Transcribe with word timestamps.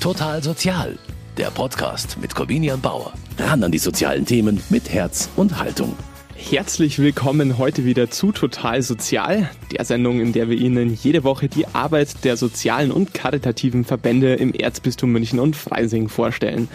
Total 0.00 0.42
Sozial, 0.42 0.98
der 1.36 1.50
Podcast 1.50 2.18
mit 2.20 2.34
Corvinian 2.34 2.80
Bauer. 2.80 3.12
Ran 3.38 3.64
an 3.64 3.72
die 3.72 3.78
sozialen 3.78 4.24
Themen 4.24 4.62
mit 4.70 4.88
Herz 4.90 5.28
und 5.36 5.58
Haltung. 5.58 5.96
Herzlich 6.36 6.98
willkommen 6.98 7.58
heute 7.58 7.84
wieder 7.84 8.08
zu 8.08 8.30
Total 8.30 8.82
Sozial, 8.82 9.50
der 9.72 9.84
Sendung, 9.84 10.20
in 10.20 10.32
der 10.32 10.48
wir 10.48 10.56
Ihnen 10.56 10.94
jede 10.94 11.24
Woche 11.24 11.48
die 11.48 11.66
Arbeit 11.66 12.24
der 12.24 12.36
sozialen 12.36 12.92
und 12.92 13.14
karitativen 13.14 13.84
Verbände 13.84 14.34
im 14.34 14.52
Erzbistum 14.52 15.10
München 15.10 15.40
und 15.40 15.56
Freising 15.56 16.08
vorstellen. 16.08 16.68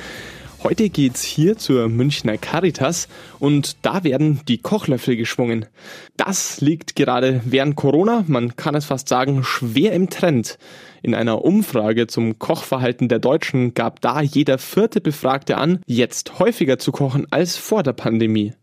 Heute 0.63 0.89
geht's 0.89 1.23
hier 1.23 1.57
zur 1.57 1.89
Münchner 1.89 2.37
Caritas 2.37 3.07
und 3.39 3.77
da 3.81 4.03
werden 4.03 4.41
die 4.47 4.59
Kochlöffel 4.59 5.15
geschwungen. 5.15 5.65
Das 6.17 6.61
liegt 6.61 6.95
gerade 6.95 7.41
während 7.45 7.75
Corona, 7.75 8.23
man 8.27 8.55
kann 8.55 8.75
es 8.75 8.85
fast 8.85 9.09
sagen, 9.09 9.43
schwer 9.43 9.93
im 9.93 10.11
Trend. 10.11 10.59
In 11.01 11.15
einer 11.15 11.43
Umfrage 11.43 12.05
zum 12.05 12.37
Kochverhalten 12.37 13.09
der 13.09 13.17
Deutschen 13.17 13.73
gab 13.73 14.01
da 14.01 14.21
jeder 14.21 14.59
vierte 14.59 15.01
Befragte 15.01 15.57
an, 15.57 15.79
jetzt 15.87 16.37
häufiger 16.37 16.77
zu 16.77 16.91
kochen 16.91 17.25
als 17.31 17.57
vor 17.57 17.81
der 17.81 17.93
Pandemie. 17.93 18.53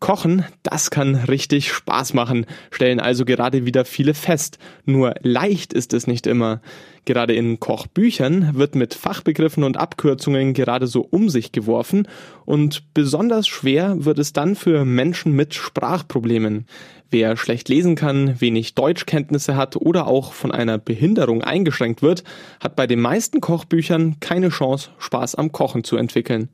Kochen, 0.00 0.44
das 0.62 0.90
kann 0.90 1.14
richtig 1.14 1.70
Spaß 1.70 2.14
machen, 2.14 2.46
stellen 2.70 3.00
also 3.00 3.26
gerade 3.26 3.66
wieder 3.66 3.84
viele 3.84 4.14
fest. 4.14 4.58
Nur 4.86 5.14
leicht 5.22 5.74
ist 5.74 5.92
es 5.92 6.06
nicht 6.06 6.26
immer. 6.26 6.62
Gerade 7.04 7.34
in 7.34 7.60
Kochbüchern 7.60 8.54
wird 8.54 8.74
mit 8.74 8.94
Fachbegriffen 8.94 9.62
und 9.62 9.76
Abkürzungen 9.76 10.54
gerade 10.54 10.86
so 10.86 11.02
um 11.02 11.28
sich 11.28 11.52
geworfen 11.52 12.08
und 12.46 12.94
besonders 12.94 13.46
schwer 13.46 14.04
wird 14.04 14.18
es 14.18 14.32
dann 14.32 14.56
für 14.56 14.84
Menschen 14.84 15.36
mit 15.36 15.54
Sprachproblemen. 15.54 16.66
Wer 17.10 17.36
schlecht 17.36 17.68
lesen 17.68 17.94
kann, 17.94 18.40
wenig 18.40 18.74
Deutschkenntnisse 18.74 19.56
hat 19.56 19.76
oder 19.76 20.06
auch 20.06 20.32
von 20.32 20.52
einer 20.52 20.78
Behinderung 20.78 21.42
eingeschränkt 21.42 22.02
wird, 22.02 22.24
hat 22.60 22.76
bei 22.76 22.86
den 22.86 23.00
meisten 23.00 23.40
Kochbüchern 23.40 24.18
keine 24.20 24.48
Chance, 24.48 24.90
Spaß 24.98 25.34
am 25.34 25.52
Kochen 25.52 25.84
zu 25.84 25.96
entwickeln. 25.96 26.48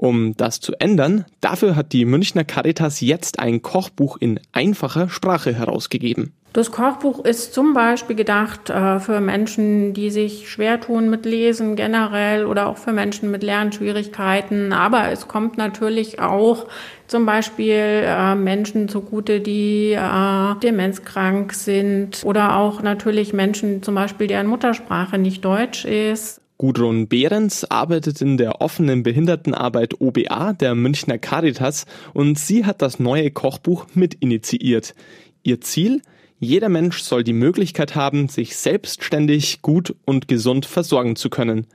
Um 0.00 0.34
das 0.34 0.60
zu 0.60 0.72
ändern, 0.80 1.26
dafür 1.42 1.76
hat 1.76 1.92
die 1.92 2.06
Münchner 2.06 2.42
Caritas 2.42 3.02
jetzt 3.02 3.38
ein 3.38 3.60
Kochbuch 3.60 4.16
in 4.18 4.40
einfacher 4.50 5.10
Sprache 5.10 5.52
herausgegeben. 5.52 6.32
Das 6.54 6.72
Kochbuch 6.72 7.22
ist 7.22 7.52
zum 7.52 7.74
Beispiel 7.74 8.16
gedacht 8.16 8.70
äh, 8.70 8.98
für 8.98 9.20
Menschen, 9.20 9.92
die 9.92 10.10
sich 10.10 10.48
schwer 10.48 10.80
tun 10.80 11.10
mit 11.10 11.26
Lesen 11.26 11.76
generell 11.76 12.46
oder 12.46 12.68
auch 12.68 12.78
für 12.78 12.94
Menschen 12.94 13.30
mit 13.30 13.42
Lernschwierigkeiten. 13.42 14.72
Aber 14.72 15.10
es 15.10 15.28
kommt 15.28 15.58
natürlich 15.58 16.18
auch 16.18 16.66
zum 17.06 17.26
Beispiel 17.26 17.74
äh, 17.76 18.34
Menschen 18.36 18.88
zugute, 18.88 19.42
die 19.42 19.92
äh, 19.92 20.54
demenzkrank 20.62 21.52
sind 21.52 22.22
oder 22.24 22.56
auch 22.56 22.80
natürlich 22.80 23.34
Menschen 23.34 23.82
zum 23.82 23.96
Beispiel, 23.96 24.28
deren 24.28 24.46
Muttersprache 24.46 25.18
nicht 25.18 25.44
Deutsch 25.44 25.84
ist. 25.84 26.39
Gudrun 26.60 27.08
Behrens 27.08 27.64
arbeitet 27.64 28.20
in 28.20 28.36
der 28.36 28.60
offenen 28.60 29.02
Behindertenarbeit 29.02 29.98
OBA 29.98 30.52
der 30.52 30.74
Münchner 30.74 31.16
Caritas 31.16 31.86
und 32.12 32.38
sie 32.38 32.66
hat 32.66 32.82
das 32.82 33.00
neue 33.00 33.30
Kochbuch 33.30 33.86
mit 33.94 34.12
initiiert. 34.12 34.94
Ihr 35.42 35.62
Ziel? 35.62 36.02
Jeder 36.38 36.68
Mensch 36.68 37.00
soll 37.00 37.24
die 37.24 37.32
Möglichkeit 37.32 37.94
haben, 37.94 38.28
sich 38.28 38.56
selbstständig, 38.56 39.62
gut 39.62 39.96
und 40.04 40.28
gesund 40.28 40.66
versorgen 40.66 41.16
zu 41.16 41.30
können. 41.30 41.66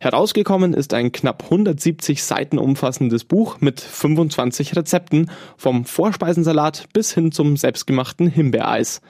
Herausgekommen 0.00 0.74
ist 0.74 0.92
ein 0.92 1.12
knapp 1.12 1.44
170 1.44 2.24
Seiten 2.24 2.58
umfassendes 2.58 3.22
Buch 3.22 3.60
mit 3.60 3.80
25 3.80 4.74
Rezepten, 4.74 5.30
vom 5.56 5.84
Vorspeisensalat 5.84 6.88
bis 6.92 7.14
hin 7.14 7.30
zum 7.30 7.56
selbstgemachten 7.56 8.26
Himbeereis. 8.26 9.02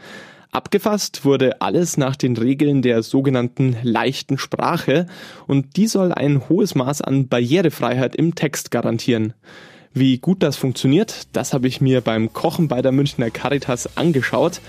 Abgefasst 0.53 1.25
wurde 1.25 1.63
alles 1.63 1.97
nach 1.97 2.15
den 2.15 2.37
Regeln 2.37 2.83
der 2.83 3.03
sogenannten 3.03 3.75
leichten 3.83 4.37
Sprache 4.37 5.07
und 5.47 5.79
die 5.79 5.87
soll 5.87 6.13
ein 6.13 6.47
hohes 6.47 6.75
Maß 6.75 7.01
an 7.01 7.27
Barrierefreiheit 7.27 8.15
im 8.15 8.35
Text 8.35 8.71
garantieren. 8.71 9.33
Wie 9.95 10.19
gut 10.19 10.43
das 10.43 10.57
funktioniert, 10.57 11.27
das 11.33 11.55
habe 11.55 11.69
ich 11.69 11.81
mir 11.81 12.03
beim 12.03 12.35
Kochen 12.35 12.69
bei 12.69 12.83
der 12.83 12.93
Münchner 12.93 13.31
Caritas 13.31 13.97
angeschaut. 13.97 14.61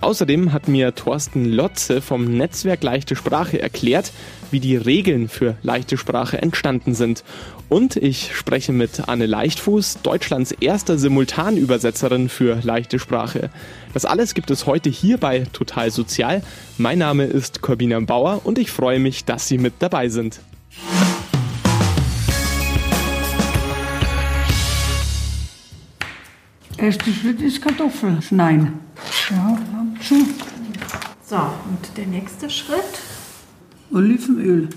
Außerdem 0.00 0.54
hat 0.54 0.66
mir 0.66 0.94
Thorsten 0.94 1.44
Lotze 1.44 2.00
vom 2.00 2.24
Netzwerk 2.24 2.82
Leichte 2.82 3.16
Sprache 3.16 3.60
erklärt, 3.60 4.12
wie 4.50 4.58
die 4.58 4.76
Regeln 4.76 5.28
für 5.28 5.56
leichte 5.62 5.98
Sprache 5.98 6.40
entstanden 6.40 6.94
sind. 6.94 7.22
Und 7.68 7.96
ich 7.96 8.34
spreche 8.34 8.72
mit 8.72 9.08
Anne 9.08 9.26
Leichtfuß, 9.26 9.98
Deutschlands 10.02 10.52
erster 10.52 10.96
Simultanübersetzerin 10.96 12.30
für 12.30 12.60
leichte 12.62 12.98
Sprache. 12.98 13.50
Das 13.92 14.06
alles 14.06 14.32
gibt 14.32 14.50
es 14.50 14.64
heute 14.64 14.88
hier 14.88 15.18
bei 15.18 15.40
Total 15.52 15.90
Sozial. 15.90 16.42
Mein 16.78 16.98
Name 16.98 17.24
ist 17.24 17.60
Corbina 17.60 18.00
Bauer 18.00 18.40
und 18.44 18.58
ich 18.58 18.70
freue 18.70 19.00
mich, 19.00 19.26
dass 19.26 19.48
Sie 19.48 19.58
mit 19.58 19.74
dabei 19.80 20.08
sind. 20.08 20.40
Erster 26.78 27.12
Schritt 27.12 27.42
ist 27.42 27.60
Kartoffeln 27.60 28.22
schneiden. 28.22 28.80
Ja, 29.30 29.56
schon. 30.02 30.26
So, 31.24 31.36
und 31.36 31.96
der 31.96 32.06
nächste 32.06 32.50
Schritt? 32.50 32.80
Olivenöl 33.92 34.68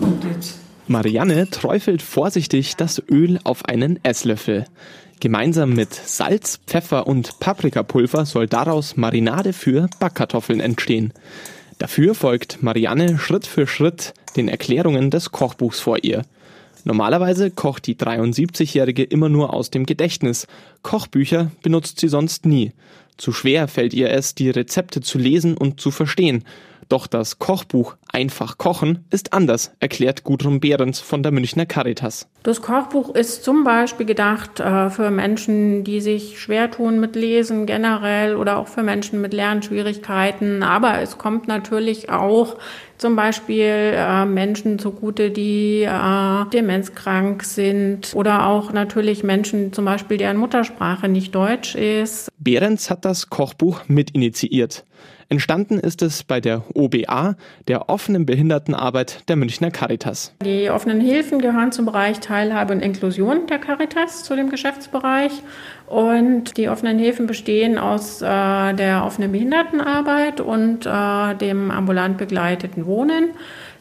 kommt 0.00 0.24
jetzt. 0.24 0.58
Marianne 0.88 1.48
träufelt 1.48 2.02
vorsichtig 2.02 2.74
das 2.76 3.00
Öl 3.08 3.38
auf 3.44 3.64
einen 3.66 4.04
Esslöffel. 4.04 4.64
Gemeinsam 5.20 5.74
mit 5.74 5.94
Salz, 5.94 6.58
Pfeffer 6.66 7.06
und 7.06 7.38
Paprikapulver 7.38 8.26
soll 8.26 8.48
daraus 8.48 8.96
Marinade 8.96 9.52
für 9.52 9.88
Backkartoffeln 10.00 10.58
entstehen. 10.58 11.12
Dafür 11.78 12.16
folgt 12.16 12.60
Marianne 12.62 13.18
Schritt 13.18 13.46
für 13.46 13.68
Schritt 13.68 14.14
den 14.36 14.48
Erklärungen 14.48 15.10
des 15.10 15.30
Kochbuchs 15.30 15.78
vor 15.78 16.02
ihr. 16.02 16.22
Normalerweise 16.84 17.52
kocht 17.52 17.86
die 17.86 17.94
73-Jährige 17.94 19.04
immer 19.04 19.28
nur 19.28 19.54
aus 19.54 19.70
dem 19.70 19.86
Gedächtnis. 19.86 20.48
Kochbücher 20.82 21.52
benutzt 21.62 22.00
sie 22.00 22.08
sonst 22.08 22.44
nie. 22.44 22.72
Zu 23.16 23.32
schwer 23.32 23.68
fällt 23.68 23.94
ihr 23.94 24.10
es, 24.10 24.34
die 24.34 24.50
Rezepte 24.50 25.00
zu 25.00 25.18
lesen 25.18 25.56
und 25.56 25.80
zu 25.80 25.90
verstehen. 25.90 26.44
Doch 26.92 27.06
das 27.06 27.38
Kochbuch 27.38 27.96
Einfach 28.14 28.58
kochen 28.58 29.06
ist 29.08 29.32
anders, 29.32 29.72
erklärt 29.80 30.22
Gudrun 30.22 30.60
Behrens 30.60 31.00
von 31.00 31.22
der 31.22 31.32
Münchner 31.32 31.64
Caritas. 31.64 32.28
Das 32.42 32.60
Kochbuch 32.60 33.14
ist 33.14 33.42
zum 33.42 33.64
Beispiel 33.64 34.04
gedacht 34.04 34.60
äh, 34.60 34.90
für 34.90 35.10
Menschen, 35.10 35.82
die 35.82 36.02
sich 36.02 36.38
schwer 36.38 36.70
tun 36.70 37.00
mit 37.00 37.16
Lesen 37.16 37.64
generell 37.64 38.36
oder 38.36 38.58
auch 38.58 38.68
für 38.68 38.82
Menschen 38.82 39.22
mit 39.22 39.32
Lernschwierigkeiten. 39.32 40.62
Aber 40.62 41.00
es 41.00 41.16
kommt 41.16 41.48
natürlich 41.48 42.10
auch 42.10 42.58
zum 42.98 43.16
Beispiel 43.16 43.94
äh, 43.94 44.26
Menschen 44.26 44.78
zugute, 44.78 45.30
die 45.30 45.84
äh, 45.84 46.44
demenzkrank 46.52 47.44
sind 47.44 48.12
oder 48.14 48.46
auch 48.46 48.74
natürlich 48.74 49.24
Menschen 49.24 49.72
zum 49.72 49.86
Beispiel, 49.86 50.18
deren 50.18 50.36
Muttersprache 50.36 51.08
nicht 51.08 51.34
Deutsch 51.34 51.74
ist. 51.74 52.28
Behrens 52.38 52.90
hat 52.90 53.06
das 53.06 53.30
Kochbuch 53.30 53.80
mit 53.88 54.10
initiiert. 54.10 54.84
Entstanden 55.32 55.78
ist 55.78 56.02
es 56.02 56.24
bei 56.24 56.42
der 56.42 56.62
OBA, 56.74 57.36
der 57.66 57.88
offenen 57.88 58.26
Behindertenarbeit 58.26 59.26
der 59.30 59.36
Münchner 59.36 59.70
Caritas. 59.70 60.34
Die 60.44 60.68
offenen 60.68 61.00
Hilfen 61.00 61.40
gehören 61.40 61.72
zum 61.72 61.86
Bereich 61.86 62.20
Teilhabe 62.20 62.74
und 62.74 62.80
Inklusion 62.80 63.46
der 63.46 63.58
Caritas, 63.58 64.24
zu 64.24 64.36
dem 64.36 64.50
Geschäftsbereich. 64.50 65.32
Und 65.86 66.58
die 66.58 66.68
offenen 66.68 66.98
Hilfen 66.98 67.26
bestehen 67.26 67.78
aus 67.78 68.20
äh, 68.20 68.26
der 68.26 69.04
offenen 69.06 69.32
Behindertenarbeit 69.32 70.42
und 70.42 70.84
äh, 70.84 71.34
dem 71.36 71.70
ambulant 71.70 72.18
begleiteten 72.18 72.84
Wohnen 72.84 73.30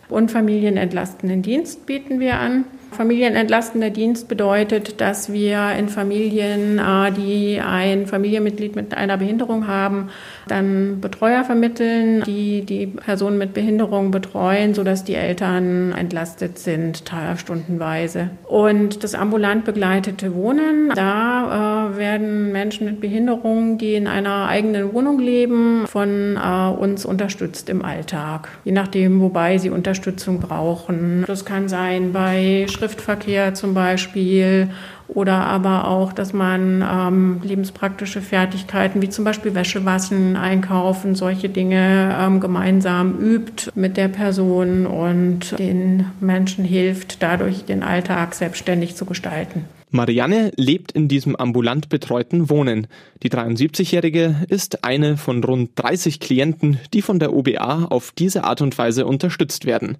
und 0.07 0.31
familienentlastenden 0.31 1.41
Dienst 1.41 1.85
bieten 1.85 2.21
wir 2.21 2.39
an. 2.39 2.63
Familienentlastender 2.91 3.89
Dienst 3.89 4.27
bedeutet, 4.27 4.99
dass 4.99 5.31
wir 5.31 5.71
in 5.77 5.87
Familien, 5.87 6.77
äh, 6.77 7.11
die 7.11 7.59
ein 7.59 8.05
Familienmitglied 8.05 8.75
mit 8.75 8.93
einer 8.93 9.17
Behinderung 9.17 9.67
haben, 9.67 10.09
dann 10.47 10.99
Betreuer 10.99 11.43
vermitteln, 11.43 12.23
die 12.25 12.63
die 12.65 12.87
Person 12.87 13.37
mit 13.37 13.53
Behinderung 13.53 14.11
betreuen, 14.11 14.73
sodass 14.73 15.05
die 15.05 15.15
Eltern 15.15 15.93
entlastet 15.93 16.59
sind, 16.59 17.03
stundenweise. 17.37 18.29
Und 18.47 19.03
das 19.03 19.15
ambulant 19.15 19.63
begleitete 19.63 20.35
Wohnen, 20.35 20.89
da 20.93 21.89
äh, 21.93 21.97
werden 21.97 22.51
Menschen 22.51 22.85
mit 22.85 22.99
Behinderung, 22.99 23.77
die 23.77 23.95
in 23.95 24.07
einer 24.07 24.47
eigenen 24.47 24.93
Wohnung 24.93 25.19
leben, 25.19 25.87
von 25.87 26.35
äh, 26.37 26.69
uns 26.69 27.05
unterstützt 27.05 27.69
im 27.69 27.83
Alltag. 27.85 28.49
Je 28.65 28.73
nachdem, 28.73 29.21
wobei 29.21 29.57
sie 29.57 29.69
Unterstützung 29.69 30.39
brauchen. 30.39 31.23
Das 31.27 31.45
kann 31.45 31.69
sein 31.69 32.11
bei 32.11 32.65
Schriftverkehr 32.81 33.53
zum 33.53 33.75
Beispiel 33.75 34.69
oder 35.07 35.45
aber 35.45 35.87
auch, 35.87 36.13
dass 36.13 36.33
man 36.33 36.81
ähm, 36.81 37.41
lebenspraktische 37.43 38.21
Fertigkeiten 38.21 39.03
wie 39.03 39.09
zum 39.09 39.23
Beispiel 39.23 39.53
Wäsche 39.53 39.85
waschen, 39.85 40.35
einkaufen, 40.35 41.13
solche 41.13 41.49
Dinge 41.49 42.17
ähm, 42.19 42.39
gemeinsam 42.39 43.19
übt 43.19 43.71
mit 43.75 43.97
der 43.97 44.07
Person 44.07 44.87
und 44.87 45.59
den 45.59 46.07
Menschen 46.19 46.65
hilft, 46.65 47.21
dadurch 47.21 47.65
den 47.65 47.83
Alltag 47.83 48.33
selbstständig 48.33 48.95
zu 48.95 49.05
gestalten. 49.05 49.65
Marianne 49.91 50.53
lebt 50.55 50.93
in 50.93 51.09
diesem 51.09 51.35
ambulant 51.35 51.89
betreuten 51.89 52.49
Wohnen. 52.49 52.87
Die 53.23 53.29
73-Jährige 53.29 54.37
ist 54.47 54.85
eine 54.85 55.17
von 55.17 55.43
rund 55.43 55.71
30 55.75 56.21
Klienten, 56.21 56.79
die 56.93 57.01
von 57.01 57.19
der 57.19 57.33
OBA 57.33 57.87
auf 57.89 58.13
diese 58.17 58.45
Art 58.45 58.61
und 58.61 58.77
Weise 58.77 59.05
unterstützt 59.05 59.65
werden. 59.65 59.97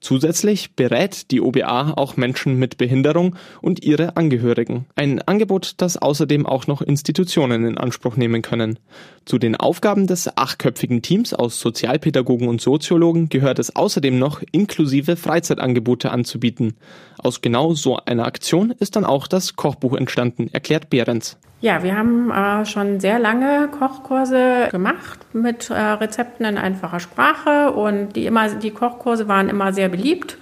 Zusätzlich 0.00 0.76
berät 0.76 1.32
die 1.32 1.40
OBA 1.40 1.94
auch 1.96 2.16
Menschen 2.16 2.56
mit 2.56 2.78
Behinderung 2.78 3.34
und 3.60 3.84
ihre 3.84 4.16
Angehörigen. 4.16 4.86
Ein 4.94 5.20
Angebot, 5.22 5.74
das 5.78 5.96
außerdem 5.96 6.46
auch 6.46 6.68
noch 6.68 6.82
Institutionen 6.82 7.64
in 7.64 7.78
Anspruch 7.78 8.16
nehmen 8.16 8.42
können. 8.42 8.78
Zu 9.24 9.38
den 9.38 9.56
Aufgaben 9.56 10.06
des 10.06 10.36
achtköpfigen 10.36 11.02
Teams 11.02 11.34
aus 11.34 11.58
Sozialpädagogen 11.58 12.48
und 12.48 12.60
Soziologen 12.60 13.28
gehört 13.28 13.58
es 13.58 13.74
außerdem 13.74 14.18
noch, 14.18 14.40
inklusive 14.52 15.16
Freizeitangebote 15.16 16.10
anzubieten. 16.10 16.74
Aus 17.18 17.40
genau 17.40 17.74
so 17.74 17.96
einer 17.96 18.24
Aktion 18.24 18.70
ist 18.70 18.94
dann 18.94 19.04
auch 19.04 19.26
das 19.26 19.56
Kochbuch 19.56 19.94
entstanden, 19.94 20.48
erklärt 20.52 20.90
Behrens. 20.90 21.38
Ja, 21.60 21.82
wir 21.82 21.96
haben 21.96 22.30
äh, 22.30 22.64
schon 22.66 23.00
sehr 23.00 23.18
lange 23.18 23.68
Kochkurse 23.68 24.68
gemacht 24.70 25.18
mit 25.32 25.70
äh, 25.70 25.74
Rezepten 25.74 26.46
in 26.46 26.56
einfacher 26.56 27.00
Sprache 27.00 27.72
und 27.72 28.14
die 28.14 28.26
immer 28.26 28.48
die 28.48 28.70
Kochkurse 28.70 29.26
waren 29.26 29.48
immer 29.48 29.72
sehr 29.72 29.88
beliebt. 29.88 30.38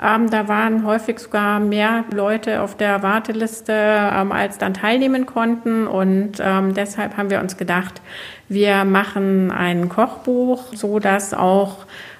Ähm, 0.00 0.30
da 0.30 0.46
waren 0.46 0.86
häufig 0.86 1.18
sogar 1.18 1.58
mehr 1.58 2.04
Leute 2.14 2.62
auf 2.62 2.76
der 2.76 3.02
Warteliste, 3.02 3.72
ähm, 3.72 4.30
als 4.30 4.58
dann 4.58 4.72
teilnehmen 4.72 5.26
konnten 5.26 5.88
und 5.88 6.34
ähm, 6.40 6.72
deshalb 6.72 7.16
haben 7.16 7.30
wir 7.30 7.40
uns 7.40 7.56
gedacht, 7.56 8.00
wir 8.48 8.84
machen 8.84 9.50
ein 9.50 9.88
Kochbuch, 9.88 10.72
so 10.72 11.00
dass 11.00 11.34
auch 11.34 11.78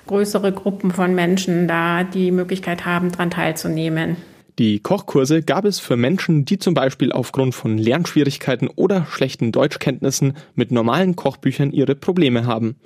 größere 0.09 0.51
Gruppen 0.51 0.91
von 0.91 1.15
Menschen 1.15 1.69
da 1.69 2.03
die 2.03 2.33
Möglichkeit 2.33 2.85
haben, 2.85 3.13
daran 3.13 3.31
teilzunehmen. 3.31 4.17
Die 4.61 4.79
Kochkurse 4.79 5.41
gab 5.41 5.65
es 5.65 5.81
für 5.81 5.97
Menschen, 5.97 6.45
die 6.45 6.59
zum 6.59 6.75
Beispiel 6.75 7.13
aufgrund 7.13 7.55
von 7.55 7.79
Lernschwierigkeiten 7.79 8.69
oder 8.69 9.07
schlechten 9.07 9.53
Deutschkenntnissen 9.53 10.37
mit 10.55 10.71
normalen 10.71 11.17
Kochbüchern 11.17 11.73
ihre 11.73 11.95
Probleme 11.95 12.45
haben. 12.45 12.77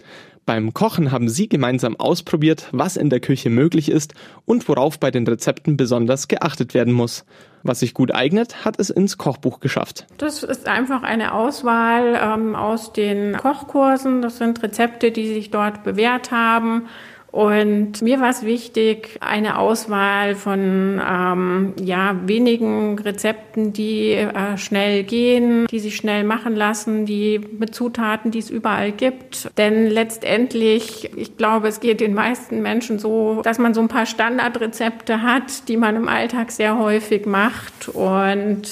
Beim 0.46 0.72
Kochen 0.72 1.10
haben 1.10 1.28
sie 1.28 1.48
gemeinsam 1.48 1.96
ausprobiert, 1.96 2.68
was 2.70 2.96
in 2.96 3.10
der 3.10 3.18
Küche 3.18 3.50
möglich 3.50 3.90
ist 3.90 4.14
und 4.44 4.68
worauf 4.68 5.00
bei 5.00 5.10
den 5.10 5.26
Rezepten 5.26 5.76
besonders 5.76 6.28
geachtet 6.28 6.74
werden 6.74 6.92
muss. 6.92 7.24
Was 7.64 7.80
sich 7.80 7.92
gut 7.92 8.14
eignet, 8.14 8.64
hat 8.64 8.78
es 8.78 8.88
ins 8.88 9.18
Kochbuch 9.18 9.58
geschafft. 9.58 10.06
Das 10.18 10.44
ist 10.44 10.68
einfach 10.68 11.02
eine 11.02 11.34
Auswahl 11.34 12.16
ähm, 12.22 12.54
aus 12.54 12.92
den 12.92 13.36
Kochkursen. 13.36 14.22
Das 14.22 14.38
sind 14.38 14.62
Rezepte, 14.62 15.10
die 15.10 15.26
sich 15.26 15.50
dort 15.50 15.82
bewährt 15.82 16.30
haben 16.30 16.84
und 17.34 18.00
mir 18.00 18.20
war 18.20 18.30
es 18.30 18.44
wichtig, 18.44 19.18
eine 19.20 19.58
Auswahl 19.58 20.36
von 20.36 21.02
ähm, 21.04 21.72
ja, 21.82 22.14
wenigen 22.26 22.96
Rezepten, 22.96 23.72
die 23.72 24.12
äh, 24.12 24.56
schnell 24.56 25.02
gehen, 25.02 25.66
die 25.66 25.80
sich 25.80 25.96
schnell 25.96 26.22
machen 26.22 26.54
lassen, 26.54 27.06
die 27.06 27.40
mit 27.58 27.74
Zutaten, 27.74 28.30
die 28.30 28.38
es 28.38 28.50
überall 28.50 28.92
gibt. 28.92 29.50
Denn 29.58 29.90
letztendlich, 29.90 31.10
ich 31.16 31.36
glaube, 31.36 31.66
es 31.66 31.80
geht 31.80 32.00
den 32.00 32.14
meisten 32.14 32.62
Menschen 32.62 33.00
so, 33.00 33.42
dass 33.42 33.58
man 33.58 33.74
so 33.74 33.80
ein 33.80 33.88
paar 33.88 34.06
Standardrezepte 34.06 35.22
hat, 35.22 35.68
die 35.68 35.76
man 35.76 35.96
im 35.96 36.06
Alltag 36.06 36.52
sehr 36.52 36.78
häufig 36.78 37.26
macht. 37.26 37.88
Und 37.88 38.62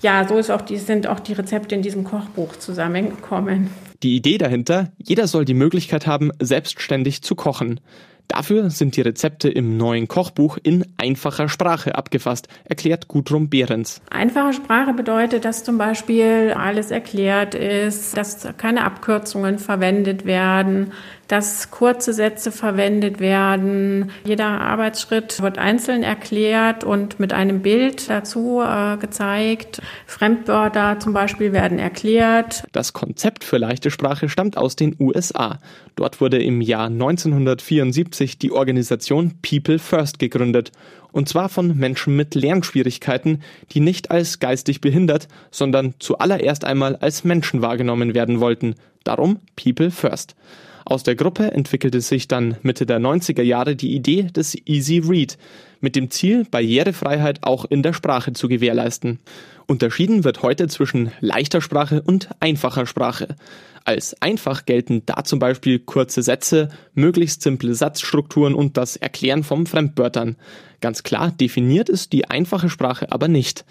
ja, 0.00 0.28
so 0.28 0.38
ist 0.38 0.52
auch 0.52 0.62
die, 0.62 0.76
sind 0.76 1.08
auch 1.08 1.18
die 1.18 1.32
Rezepte 1.32 1.74
in 1.74 1.82
diesem 1.82 2.04
Kochbuch 2.04 2.54
zusammengekommen. 2.54 3.89
Die 4.02 4.16
Idee 4.16 4.38
dahinter, 4.38 4.92
jeder 4.96 5.26
soll 5.26 5.44
die 5.44 5.52
Möglichkeit 5.52 6.06
haben, 6.06 6.30
selbstständig 6.40 7.22
zu 7.22 7.34
kochen. 7.34 7.80
Dafür 8.28 8.70
sind 8.70 8.96
die 8.96 9.00
Rezepte 9.00 9.48
im 9.48 9.76
neuen 9.76 10.06
Kochbuch 10.06 10.56
in 10.62 10.86
einfacher 10.96 11.48
Sprache 11.48 11.96
abgefasst, 11.96 12.46
erklärt 12.64 13.08
Gudrun 13.08 13.50
Behrens. 13.50 14.00
Einfache 14.08 14.52
Sprache 14.52 14.94
bedeutet, 14.94 15.44
dass 15.44 15.64
zum 15.64 15.78
Beispiel 15.78 16.54
alles 16.56 16.92
erklärt 16.92 17.56
ist, 17.56 18.16
dass 18.16 18.46
keine 18.56 18.84
Abkürzungen 18.84 19.58
verwendet 19.58 20.26
werden, 20.26 20.92
dass 21.30 21.70
kurze 21.70 22.12
Sätze 22.12 22.50
verwendet 22.50 23.20
werden. 23.20 24.10
Jeder 24.24 24.46
Arbeitsschritt 24.46 25.40
wird 25.40 25.58
einzeln 25.58 26.02
erklärt 26.02 26.82
und 26.82 27.20
mit 27.20 27.32
einem 27.32 27.62
Bild 27.62 28.10
dazu 28.10 28.60
äh, 28.60 28.96
gezeigt. 28.96 29.80
Fremdwörter 30.06 30.98
zum 30.98 31.12
Beispiel 31.12 31.52
werden 31.52 31.78
erklärt. 31.78 32.64
Das 32.72 32.92
Konzept 32.92 33.44
für 33.44 33.58
leichte 33.58 33.92
Sprache 33.92 34.28
stammt 34.28 34.56
aus 34.56 34.74
den 34.74 34.96
USA. 34.98 35.60
Dort 35.94 36.20
wurde 36.20 36.42
im 36.42 36.60
Jahr 36.60 36.86
1974 36.86 38.38
die 38.38 38.50
Organisation 38.50 39.34
People 39.40 39.78
First 39.78 40.18
gegründet. 40.18 40.72
Und 41.12 41.28
zwar 41.28 41.48
von 41.48 41.76
Menschen 41.76 42.16
mit 42.16 42.34
Lernschwierigkeiten, 42.34 43.42
die 43.72 43.80
nicht 43.80 44.10
als 44.10 44.38
geistig 44.38 44.80
behindert, 44.80 45.28
sondern 45.50 45.94
zuallererst 45.98 46.64
einmal 46.64 46.96
als 46.96 47.24
Menschen 47.24 47.62
wahrgenommen 47.62 48.14
werden 48.14 48.40
wollten. 48.40 48.74
Darum 49.04 49.40
People 49.56 49.90
First. 49.90 50.36
Aus 50.84 51.02
der 51.02 51.14
Gruppe 51.14 51.52
entwickelte 51.52 52.00
sich 52.00 52.26
dann 52.26 52.56
Mitte 52.62 52.86
der 52.86 52.98
90er 52.98 53.42
Jahre 53.42 53.76
die 53.76 53.94
Idee 53.94 54.24
des 54.24 54.56
Easy 54.66 54.98
Read 54.98 55.38
mit 55.80 55.96
dem 55.96 56.10
Ziel, 56.10 56.46
Barrierefreiheit 56.50 57.42
auch 57.42 57.64
in 57.64 57.82
der 57.82 57.92
Sprache 57.92 58.32
zu 58.32 58.48
gewährleisten. 58.48 59.20
Unterschieden 59.66 60.24
wird 60.24 60.42
heute 60.42 60.66
zwischen 60.68 61.12
leichter 61.20 61.60
Sprache 61.60 62.02
und 62.02 62.28
einfacher 62.40 62.86
Sprache. 62.86 63.36
Als 63.84 64.20
einfach 64.20 64.66
gelten 64.66 65.02
da 65.06 65.24
zum 65.24 65.38
Beispiel 65.38 65.78
kurze 65.78 66.22
Sätze, 66.22 66.68
möglichst 66.94 67.42
simple 67.42 67.74
Satzstrukturen 67.74 68.54
und 68.54 68.76
das 68.76 68.96
Erklären 68.96 69.44
von 69.44 69.66
Fremdwörtern. 69.66 70.36
Ganz 70.80 71.02
klar 71.02 71.30
definiert 71.30 71.88
ist 71.88 72.12
die 72.12 72.28
einfache 72.28 72.68
Sprache 72.68 73.12
aber 73.12 73.28
nicht. 73.28 73.64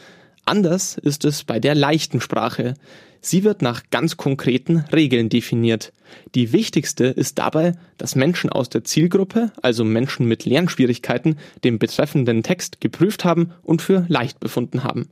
Anders 0.46 0.98
ist 0.98 1.26
es 1.26 1.44
bei 1.44 1.60
der 1.60 1.76
leichten 1.76 2.22
Sprache. 2.22 2.74
Sie 3.22 3.44
wird 3.44 3.62
nach 3.62 3.84
ganz 3.92 4.18
konkreten 4.18 4.86
Regeln 4.94 5.30
definiert. 5.30 5.92
Die 6.36 6.54
wichtigste 6.54 7.06
ist 7.06 7.38
dabei, 7.38 7.74
dass 7.98 8.16
Menschen 8.16 8.50
aus 8.50 8.70
der 8.70 8.84
Zielgruppe, 8.84 9.52
also 9.62 9.84
Menschen 9.84 10.26
mit 10.26 10.46
Lernschwierigkeiten, 10.46 11.38
den 11.64 11.80
betreffenden 11.80 12.44
Text 12.44 12.82
geprüft 12.82 13.26
haben 13.26 13.52
und 13.62 13.82
für 13.82 14.06
leicht 14.08 14.40
befunden 14.40 14.84
haben. 14.84 15.10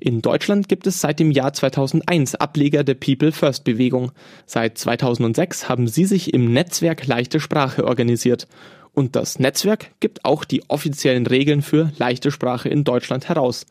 In 0.00 0.22
Deutschland 0.22 0.68
gibt 0.68 0.86
es 0.86 1.00
seit 1.00 1.18
dem 1.18 1.32
Jahr 1.32 1.52
2001 1.52 2.36
Ableger 2.36 2.84
der 2.84 2.94
People 2.94 3.32
First 3.32 3.64
Bewegung. 3.64 4.12
Seit 4.46 4.78
2006 4.78 5.68
haben 5.68 5.88
sie 5.88 6.04
sich 6.04 6.32
im 6.34 6.52
Netzwerk 6.52 7.06
Leichte 7.08 7.40
Sprache 7.40 7.84
organisiert. 7.84 8.46
Und 8.92 9.16
das 9.16 9.40
Netzwerk 9.40 9.90
gibt 9.98 10.24
auch 10.24 10.44
die 10.44 10.62
offiziellen 10.68 11.26
Regeln 11.26 11.62
für 11.62 11.92
leichte 11.98 12.30
Sprache 12.30 12.68
in 12.68 12.84
Deutschland 12.84 13.28
heraus 13.28 13.66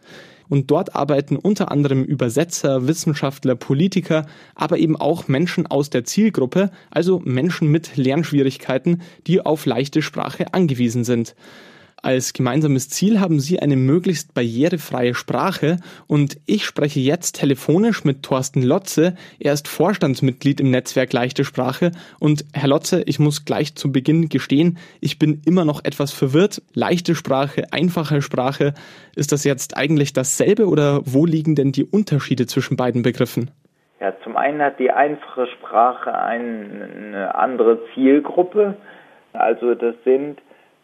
und 0.50 0.72
dort 0.72 0.96
arbeiten 0.96 1.36
unter 1.36 1.72
anderem 1.72 2.04
Übersetzer, 2.04 2.88
Wissenschaftler, 2.88 3.56
Politiker, 3.56 4.26
aber 4.56 4.78
eben 4.78 4.96
auch 4.96 5.28
Menschen 5.28 5.68
aus 5.68 5.90
der 5.90 6.04
Zielgruppe, 6.04 6.72
also 6.92 7.22
Menschen 7.24 7.70
mit 7.70 7.98
Lernschwierigkeiten, 7.98 9.02
die 9.28 9.46
auf 9.46 9.66
leichte 9.66 10.02
Sprache 10.02 10.54
angewiesen 10.54 11.04
sind. 11.04 11.36
Als 12.04 12.34
gemeinsames 12.34 12.90
Ziel 12.90 13.20
haben 13.20 13.40
Sie 13.40 13.60
eine 13.60 13.76
möglichst 13.76 14.36
barrierefreie 14.36 15.16
Sprache 15.16 15.78
und 16.06 16.38
ich 16.46 16.64
spreche 16.64 17.00
jetzt 17.00 17.40
telefonisch 17.40 18.04
mit 18.04 18.22
Thorsten 18.22 18.62
Lotze. 18.62 19.16
Er 19.40 19.54
ist 19.54 19.68
Vorstandsmitglied 19.68 20.62
im 20.62 20.70
Netzwerk 20.70 21.12
Leichte 21.12 21.44
Sprache 21.44 21.92
und 22.20 22.46
Herr 22.54 22.70
Lotze, 22.70 23.02
ich 23.08 23.18
muss 23.18 23.46
gleich 23.46 23.74
zu 23.74 23.92
Beginn 23.92 24.30
gestehen, 24.30 24.78
ich 25.02 25.18
bin 25.18 25.42
immer 25.46 25.66
noch 25.66 25.84
etwas 25.84 26.14
verwirrt. 26.14 26.62
Leichte 26.76 27.16
Sprache, 27.16 27.64
einfache 27.72 28.22
Sprache, 28.22 28.76
ist 29.16 29.32
das 29.32 29.44
jetzt 29.44 29.76
eigentlich 29.76 30.14
dasselbe 30.14 30.68
oder 30.68 31.02
wo 31.04 31.26
liegen 31.26 31.56
denn 31.56 31.72
die 31.72 31.84
Unterschiede 31.84 32.46
zwischen 32.46 32.78
beiden 32.78 33.02
Begriffen? 33.02 33.50
Ja, 34.00 34.14
zum 34.24 34.38
einen 34.38 34.62
hat 34.62 34.80
die 34.80 34.92
einfache 34.92 35.48
Sprache 35.48 36.14
eine 36.14 37.34
andere 37.34 37.80
Zielgruppe. 37.96 38.78
Also 39.34 39.74
das 39.74 39.96
sind 40.06 40.40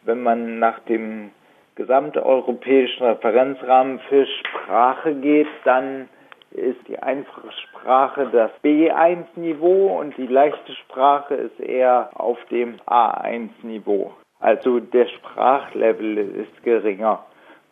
wenn 0.05 0.21
man 0.21 0.59
nach 0.59 0.79
dem 0.81 1.31
gesamteuropäischen 1.75 3.05
Referenzrahmen 3.05 3.99
für 4.09 4.25
Sprache 4.25 5.15
geht, 5.15 5.47
dann 5.63 6.09
ist 6.51 6.87
die 6.87 6.99
einfache 6.99 7.51
Sprache 7.51 8.29
das 8.31 8.51
B1-Niveau 8.63 9.97
und 9.99 10.15
die 10.17 10.27
leichte 10.27 10.73
Sprache 10.73 11.33
ist 11.33 11.59
eher 11.59 12.11
auf 12.13 12.37
dem 12.51 12.75
A1-Niveau. 12.85 14.11
Also 14.39 14.79
der 14.79 15.07
Sprachlevel 15.07 16.17
ist 16.17 16.63
geringer. 16.63 17.25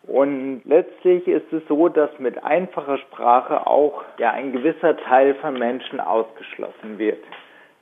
Und 0.04 0.62
letztlich 0.64 1.28
ist 1.28 1.52
es 1.52 1.62
so, 1.68 1.88
dass 1.88 2.10
mit 2.18 2.42
einfacher 2.42 2.98
Sprache 2.98 3.66
auch 3.68 4.02
ja 4.18 4.32
ein 4.32 4.52
gewisser 4.52 4.96
Teil 4.96 5.34
von 5.36 5.56
Menschen 5.56 6.00
ausgeschlossen 6.00 6.98
wird. 6.98 7.22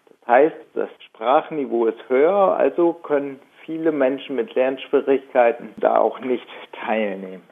Das 0.07 0.29
heißt, 0.29 0.57
das 0.75 0.91
Sprachniveau 1.07 1.87
ist 1.87 2.09
höher, 2.09 2.57
also 2.57 2.93
können 2.93 3.41
viele 3.71 3.93
Menschen 3.93 4.35
mit 4.35 4.53
Lernschwierigkeiten 4.57 5.69
da 5.77 5.97
auch 5.97 6.19
nicht 6.21 6.47
teilnehmen. 6.85 7.43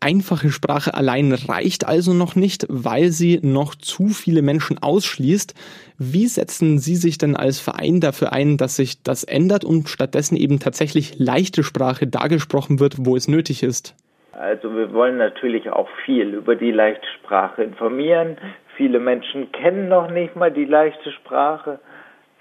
Einfache 0.00 0.50
Sprache 0.50 0.94
allein 0.94 1.32
reicht 1.32 1.88
also 1.88 2.14
noch 2.14 2.36
nicht, 2.36 2.66
weil 2.68 3.08
sie 3.08 3.40
noch 3.42 3.74
zu 3.74 4.08
viele 4.08 4.42
Menschen 4.42 4.78
ausschließt. 4.80 5.54
Wie 5.98 6.26
setzen 6.26 6.78
Sie 6.78 6.94
sich 6.94 7.18
denn 7.18 7.34
als 7.36 7.58
Verein 7.58 8.00
dafür 8.00 8.32
ein, 8.32 8.58
dass 8.58 8.76
sich 8.76 9.02
das 9.02 9.24
ändert 9.24 9.64
und 9.64 9.88
stattdessen 9.88 10.36
eben 10.36 10.60
tatsächlich 10.60 11.18
leichte 11.18 11.64
Sprache 11.64 12.06
dargesprochen 12.06 12.78
wird, 12.78 12.94
wo 13.00 13.16
es 13.16 13.26
nötig 13.26 13.64
ist? 13.64 13.96
Also 14.32 14.74
wir 14.74 14.92
wollen 14.92 15.16
natürlich 15.16 15.68
auch 15.68 15.88
viel 16.06 16.32
über 16.32 16.54
die 16.54 16.70
leichte 16.70 17.08
Sprache 17.18 17.64
informieren. 17.64 18.38
Viele 18.76 19.00
Menschen 19.00 19.50
kennen 19.50 19.88
noch 19.88 20.10
nicht 20.12 20.36
mal 20.36 20.52
die 20.52 20.64
leichte 20.64 21.10
Sprache. 21.10 21.80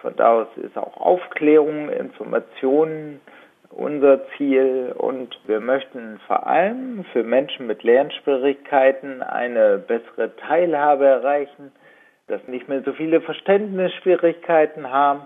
Von 0.02 0.16
da 0.16 0.42
aus 0.42 0.48
ist 0.58 0.78
auch 0.78 0.98
Aufklärung, 0.98 1.90
Informationen 1.90 3.20
unser 3.70 4.22
Ziel 4.36 4.94
und 4.98 5.38
wir 5.46 5.60
möchten 5.60 6.20
vor 6.26 6.48
allem 6.48 7.06
für 7.14 7.24
Menschen 7.24 7.68
mit 7.68 7.84
Lernschwierigkeiten 7.84 9.22
eine 9.22 9.78
bessere 9.78 10.36
Teilhabe 10.38 11.06
erreichen, 11.06 11.72
dass 12.28 12.46
nicht 12.48 12.68
mehr 12.68 12.82
so 12.84 12.94
viele 12.94 13.22
Verständnisschwierigkeiten 13.22 14.90
haben 14.92 15.22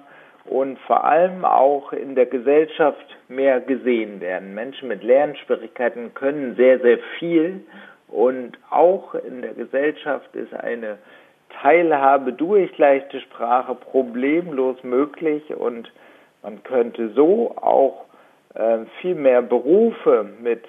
und 0.46 0.78
vor 0.80 1.06
allem 1.06 1.46
auch 1.46 1.94
in 1.94 2.16
der 2.16 2.26
Gesellschaft 2.26 3.18
mehr 3.30 3.62
gesehen 3.62 4.20
werden. 4.20 4.54
Menschen 4.54 4.90
mit 4.90 5.04
Lernschwierigkeiten 5.04 6.14
können 6.14 6.56
sehr, 6.56 6.80
sehr 6.80 7.00
viel 7.20 7.62
und 8.08 8.58
auch 8.70 9.16
in 9.16 9.42
der 9.42 9.54
Gesellschaft 9.54 10.36
ist 10.36 10.54
eine 10.54 10.98
Teilhabe 11.62 12.34
durch 12.34 12.78
leichte 12.78 13.22
Sprache 13.22 13.76
problemlos 13.76 14.84
möglich 14.84 15.54
und 15.56 15.92
man 16.42 16.64
könnte 16.64 17.10
so 17.10 17.56
auch 17.58 18.06
äh, 18.54 18.80
viel 19.02 19.16
mehr 19.16 19.42
Berufe 19.42 20.30
mit 20.42 20.64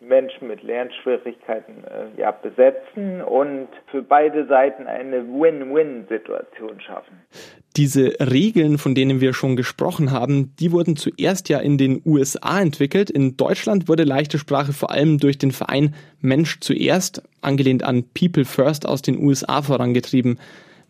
Menschen 0.00 0.48
mit 0.48 0.62
Lernschwierigkeiten 0.62 1.84
äh, 1.84 2.20
ja, 2.20 2.30
besetzen 2.30 3.20
und 3.22 3.68
für 3.90 4.02
beide 4.02 4.46
Seiten 4.46 4.86
eine 4.86 5.22
Win-Win-Situation 5.24 6.80
schaffen. 6.80 7.20
Diese 7.80 8.12
Regeln, 8.20 8.76
von 8.76 8.94
denen 8.94 9.22
wir 9.22 9.32
schon 9.32 9.56
gesprochen 9.56 10.10
haben, 10.10 10.52
die 10.60 10.70
wurden 10.70 10.96
zuerst 10.96 11.48
ja 11.48 11.60
in 11.60 11.78
den 11.78 12.02
USA 12.04 12.60
entwickelt. 12.60 13.08
In 13.08 13.38
Deutschland 13.38 13.88
wurde 13.88 14.04
leichte 14.04 14.38
Sprache 14.38 14.74
vor 14.74 14.90
allem 14.90 15.16
durch 15.16 15.38
den 15.38 15.50
Verein 15.50 15.94
Mensch 16.20 16.60
zuerst, 16.60 17.22
angelehnt 17.40 17.82
an 17.82 18.04
People 18.12 18.44
First 18.44 18.84
aus 18.84 19.00
den 19.00 19.18
USA 19.18 19.62
vorangetrieben. 19.62 20.38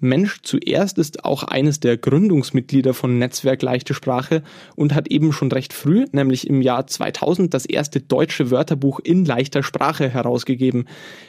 Mensch 0.01 0.41
zuerst 0.43 0.99
ist 0.99 1.25
auch 1.25 1.45
eines 1.45 1.81
der 1.81 1.97
Gründungsmitglieder 1.97 2.95
von 2.95 3.19
Netzwerk 3.19 3.63
Leichte 3.63 3.95
Sprache 3.95 4.43
und 4.77 4.95
hat 4.95 5.09
eben 5.09 5.33
schon 5.33 5.53
recht 5.53 5.73
früh, 5.73 6.07
nämlich 6.13 6.49
im 6.49 6.63
Jahr 6.63 6.87
2000, 6.87 7.53
das 7.53 7.67
erste 7.67 8.01
deutsche 8.01 8.51
Wörterbuch 8.51 9.01
in 9.01 9.25
leichter 9.25 9.63
Sprache 9.63 10.09
herausgegeben. 10.09 10.89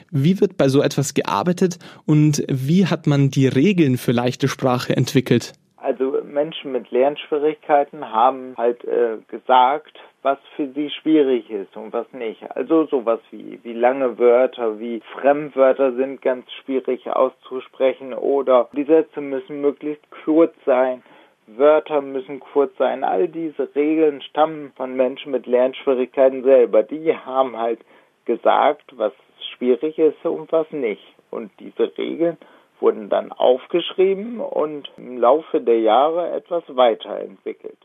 Wie 0.10 0.40
wird 0.40 0.58
bei 0.58 0.70
so 0.70 0.82
etwas 0.82 1.14
gearbeitet 1.14 1.80
und 2.06 2.44
wie 2.48 2.86
hat 2.86 3.08
man 3.08 3.30
die 3.30 3.48
Regeln 3.48 3.98
für 3.98 4.12
leichte 4.12 4.48
Sprache 4.48 4.96
entwickelt? 4.96 5.54
Also 5.78 6.18
Menschen 6.24 6.72
mit 6.72 6.92
Lernschwierigkeiten 6.92 8.06
haben 8.06 8.54
halt 8.56 8.84
äh, 8.86 9.18
gesagt, 9.28 9.98
was 10.24 10.38
für 10.56 10.68
sie 10.74 10.90
schwierig 10.90 11.50
ist 11.50 11.76
und 11.76 11.94
was 11.94 12.12
nicht. 12.14 12.44
Also 12.56 12.86
sowas 12.86 13.20
wie, 13.32 13.60
wie 13.64 13.74
lange 13.74 14.20
Wörter, 14.20 14.80
wie 14.80 15.02
Fremdwörter 15.14 15.94
sind 15.94 16.22
ganz 16.22 16.46
schwierig 16.52 17.10
auszusprechen 17.10 18.14
oder 18.14 18.70
die 18.74 18.84
Sätze 18.84 19.22
müssen 19.22 19.62
möglichst 19.62 20.06
kurz 20.24 20.54
sein. 20.66 21.02
Wörter 21.48 22.02
müssen 22.02 22.40
kurz 22.40 22.76
sein. 22.78 23.04
All 23.04 23.28
diese 23.28 23.74
Regeln 23.76 24.22
stammen 24.22 24.72
von 24.76 24.96
Menschen 24.96 25.32
mit 25.32 25.48
Lernschwierigkeiten 25.48 26.44
selber. 26.44 26.84
Die 26.84 27.16
haben 27.16 27.58
halt 27.58 27.80
gesagt, 28.26 28.98
was 28.98 29.14
schwierig 29.56 29.98
ist 29.98 30.24
und 30.24 30.52
was 30.52 30.72
nicht. 30.72 31.04
Und 31.32 31.52
diese 31.60 31.92
Regeln 31.98 32.38
wurden 32.82 33.10
dann 33.10 33.32
aufgeschrieben 33.32 34.40
und 34.40 34.90
im 34.98 35.18
Laufe 35.18 35.62
der 35.62 35.80
Jahre 35.80 36.32
etwas 36.32 36.64
weiterentwickelt. 36.68 37.78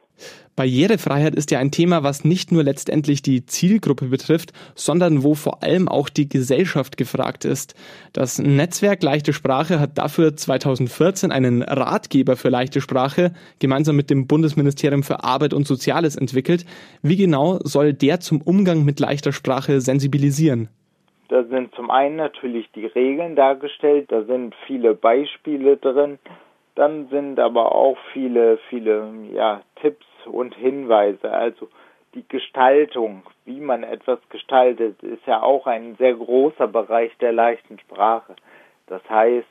Barrierefreiheit 0.55 1.35
ist 1.35 1.51
ja 1.51 1.59
ein 1.59 1.71
Thema, 1.71 2.03
was 2.03 2.25
nicht 2.25 2.51
nur 2.51 2.63
letztendlich 2.63 3.21
die 3.21 3.45
Zielgruppe 3.45 4.07
betrifft, 4.07 4.55
sondern 4.75 5.23
wo 5.23 5.35
vor 5.35 5.63
allem 5.63 5.89
auch 5.89 6.09
die 6.09 6.29
Gesellschaft 6.29 6.97
gefragt 6.97 7.45
ist. 7.45 7.75
Das 8.15 8.39
Netzwerk 8.39 9.03
Leichte 9.03 9.35
Sprache 9.35 9.79
hat 9.79 9.99
dafür 9.99 10.35
2014 10.35 11.31
einen 11.31 11.63
Ratgeber 11.63 12.37
für 12.37 12.49
leichte 12.49 12.81
Sprache 12.81 13.33
gemeinsam 13.59 13.97
mit 13.97 14.09
dem 14.09 14.27
Bundesministerium 14.27 15.03
für 15.03 15.23
Arbeit 15.23 15.53
und 15.53 15.67
Soziales 15.67 16.17
entwickelt. 16.17 16.65
Wie 17.03 17.17
genau 17.17 17.59
soll 17.63 17.93
der 17.93 18.21
zum 18.21 18.41
Umgang 18.41 18.85
mit 18.85 18.99
leichter 18.99 19.33
Sprache 19.33 19.83
sensibilisieren? 19.83 20.71
Da 21.29 21.43
sind 21.45 21.75
zum 21.75 21.91
einen 21.91 22.17
natürlich 22.17 22.71
die 22.73 22.87
Regeln 22.87 23.35
dargestellt, 23.35 24.13
da 24.13 24.23
sind 24.23 24.55
viele 24.67 24.95
Beispiele 24.95 25.77
drin, 25.77 26.19
dann 26.77 27.09
sind 27.09 27.41
aber 27.41 27.75
auch 27.75 27.99
viele, 28.13 28.59
viele 28.69 29.13
ja, 29.33 29.63
Tipps 29.81 30.07
und 30.27 30.55
Hinweise. 30.55 31.31
Also 31.31 31.69
die 32.15 32.27
Gestaltung, 32.29 33.23
wie 33.45 33.61
man 33.61 33.83
etwas 33.83 34.19
gestaltet, 34.29 35.03
ist 35.03 35.27
ja 35.27 35.43
auch 35.43 35.67
ein 35.67 35.97
sehr 35.97 36.15
großer 36.15 36.69
Bereich 36.69 37.17
der 37.19 37.33
leichten 37.33 37.79
Sprache. 37.79 38.37
Das 38.87 39.03
heißt, 39.09 39.47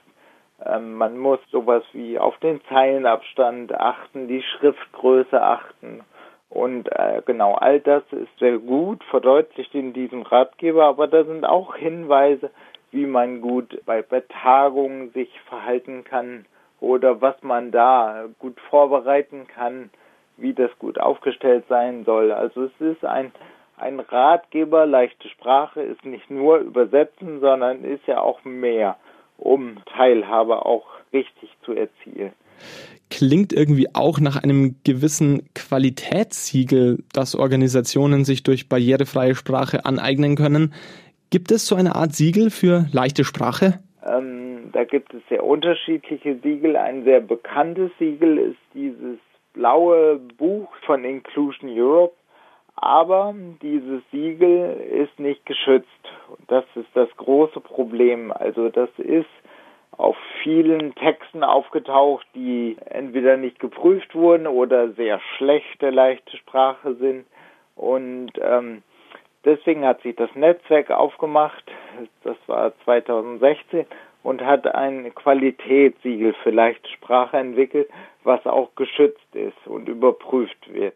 ähm, 0.66 0.94
man 0.94 1.18
muss 1.18 1.40
sowas 1.52 1.84
wie 1.92 2.18
auf 2.18 2.38
den 2.38 2.62
Zeilenabstand 2.70 3.74
achten, 3.74 4.28
die 4.28 4.42
Schriftgröße 4.42 5.42
achten 5.42 6.04
und 6.50 6.88
äh, 6.92 7.22
genau, 7.26 7.56
all 7.56 7.80
das 7.80 8.04
ist 8.12 8.40
sehr 8.40 8.60
gut 8.60 9.04
verdeutlicht 9.06 9.74
in 9.74 9.94
diesem 9.94 10.22
Ratgeber, 10.22 10.86
aber 10.86 11.08
da 11.08 11.24
sind 11.24 11.46
auch 11.46 11.76
Hinweise, 11.76 12.52
wie 12.92 13.06
man 13.06 13.42
gut 13.42 13.82
bei, 13.86 14.02
bei 14.02 14.22
Tagungen 14.22 15.12
sich 15.12 15.30
verhalten 15.50 16.04
kann 16.04 16.46
oder 16.80 17.20
was 17.22 17.42
man 17.42 17.72
da 17.72 18.26
gut 18.40 18.60
vorbereiten 18.70 19.48
kann, 19.48 19.90
wie 20.38 20.54
das 20.54 20.72
gut 20.80 21.00
aufgestellt 21.00 21.66
sein 21.68 22.06
soll. 22.06 22.32
Also 22.32 22.64
es 22.66 22.80
ist 22.80 23.04
ein, 23.04 23.32
ein 23.78 24.00
Ratgeber, 24.00 24.86
leichte 24.86 25.28
Sprache 25.30 25.82
ist 25.82 26.06
nicht 26.06 26.30
nur 26.30 26.58
übersetzen, 26.60 27.40
sondern 27.40 27.84
ist 27.84 28.06
ja 28.08 28.22
auch 28.22 28.44
mehr, 28.46 28.98
um 29.38 29.78
Teilhabe 29.86 30.66
auch 30.66 30.86
richtig 31.12 31.50
zu 31.64 31.74
erzielen 31.74 32.34
klingt 33.10 33.54
irgendwie 33.54 33.88
auch 33.94 34.20
nach 34.20 34.42
einem 34.42 34.76
gewissen 34.84 35.50
Qualitätssiegel, 35.54 37.04
das 37.14 37.36
Organisationen 37.36 38.26
sich 38.26 38.44
durch 38.44 38.68
barrierefreie 38.68 39.36
Sprache 39.36 39.86
aneignen 39.86 40.36
können. 40.36 40.74
Gibt 41.30 41.52
es 41.52 41.68
so 41.68 41.76
eine 41.76 41.96
Art 41.96 42.14
Siegel 42.14 42.50
für 42.50 42.86
leichte 42.92 43.24
Sprache? 43.24 43.80
Ähm, 44.06 44.70
da 44.72 44.84
gibt 44.84 45.14
es 45.14 45.22
sehr 45.30 45.44
unterschiedliche 45.44 46.38
Siegel. 46.42 46.76
Ein 46.76 47.04
sehr 47.04 47.22
bekanntes 47.22 47.92
Siegel 48.00 48.38
ist 48.38 48.60
dieses 48.74 49.18
blaue 49.54 50.20
Buch 50.38 50.68
von 50.86 51.04
Inclusion 51.04 51.70
Europe. 51.70 52.16
Aber 52.76 53.34
dieses 53.62 54.02
Siegel 54.12 54.78
ist 55.02 55.18
nicht 55.20 55.46
geschützt. 55.46 55.88
Das 56.48 56.66
ist 56.76 56.90
das 56.94 57.10
große 57.18 57.62
Problem. 57.62 58.32
Also 58.34 58.70
das 58.70 58.90
ist 58.98 59.30
auf 59.98 60.18
vielen 60.44 60.94
Texten 60.96 61.44
aufgetaucht, 61.44 62.26
die 62.36 62.78
entweder 62.86 63.38
nicht 63.38 63.60
geprüft 63.60 64.14
wurden 64.16 64.48
oder 64.48 64.90
sehr 64.94 65.20
schlechte 65.38 65.90
leichte 65.90 66.38
Sprache 66.38 66.96
sind. 66.96 67.26
Und 67.76 68.32
ähm, 68.42 68.84
deswegen 69.44 69.86
hat 69.86 70.02
sich 70.02 70.16
das 70.16 70.34
Netzwerk 70.36 70.92
aufgemacht, 70.92 71.64
das 72.24 72.38
war 72.48 72.74
2016, 72.84 73.86
und 74.24 74.42
hat 74.42 74.68
ein 74.68 75.14
Qualitätssiegel 75.14 76.34
für 76.42 76.50
leichte 76.50 76.90
Sprache 76.90 77.38
entwickelt, 77.38 77.90
was 78.24 78.46
auch 78.46 78.74
geschützt 78.76 79.36
ist 79.36 79.68
und 79.68 79.88
überprüft 79.88 80.74
wird. 80.74 80.96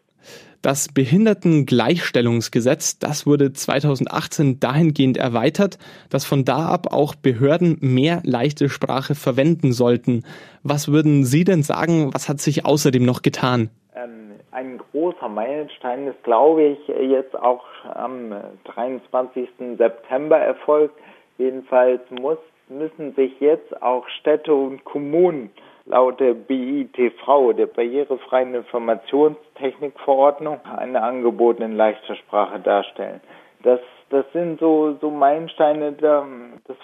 Das 0.62 0.88
Behindertengleichstellungsgesetz, 0.92 2.98
das 2.98 3.26
wurde 3.26 3.54
2018 3.54 4.60
dahingehend 4.60 5.16
erweitert, 5.16 5.78
dass 6.10 6.26
von 6.26 6.44
da 6.44 6.68
ab 6.68 6.92
auch 6.92 7.14
Behörden 7.14 7.78
mehr 7.80 8.20
leichte 8.24 8.68
Sprache 8.68 9.14
verwenden 9.14 9.72
sollten. 9.72 10.22
Was 10.62 10.92
würden 10.92 11.24
Sie 11.24 11.44
denn 11.44 11.62
sagen, 11.62 12.12
was 12.12 12.28
hat 12.28 12.40
sich 12.40 12.66
außerdem 12.66 13.06
noch 13.06 13.22
getan? 13.22 13.70
Ähm, 13.96 14.32
ein 14.50 14.78
großer 14.92 15.30
Meilenstein 15.30 16.08
ist, 16.08 16.22
glaube 16.24 16.64
ich, 16.64 16.88
jetzt 16.88 17.34
auch 17.34 17.64
am 17.94 18.34
23. 18.64 19.48
September 19.78 20.36
erfolgt. 20.36 20.94
Jedenfalls 21.38 22.02
muss, 22.10 22.36
müssen 22.68 23.14
sich 23.14 23.32
jetzt 23.40 23.80
auch 23.80 24.06
Städte 24.20 24.52
und 24.52 24.84
Kommunen 24.84 25.48
laut 25.90 26.20
der 26.20 26.34
BITV, 26.34 27.52
der 27.56 27.66
Barrierefreien 27.66 28.54
Informationstechnikverordnung, 28.54 30.60
eine 30.64 31.02
Angebote 31.02 31.64
in 31.64 31.76
leichter 31.76 32.14
Sprache 32.16 32.60
darstellen. 32.60 33.20
Das, 33.62 33.80
das 34.08 34.24
sind 34.32 34.58
so, 34.60 34.96
so 35.00 35.10
Meilensteine, 35.10 35.92
das 35.92 36.24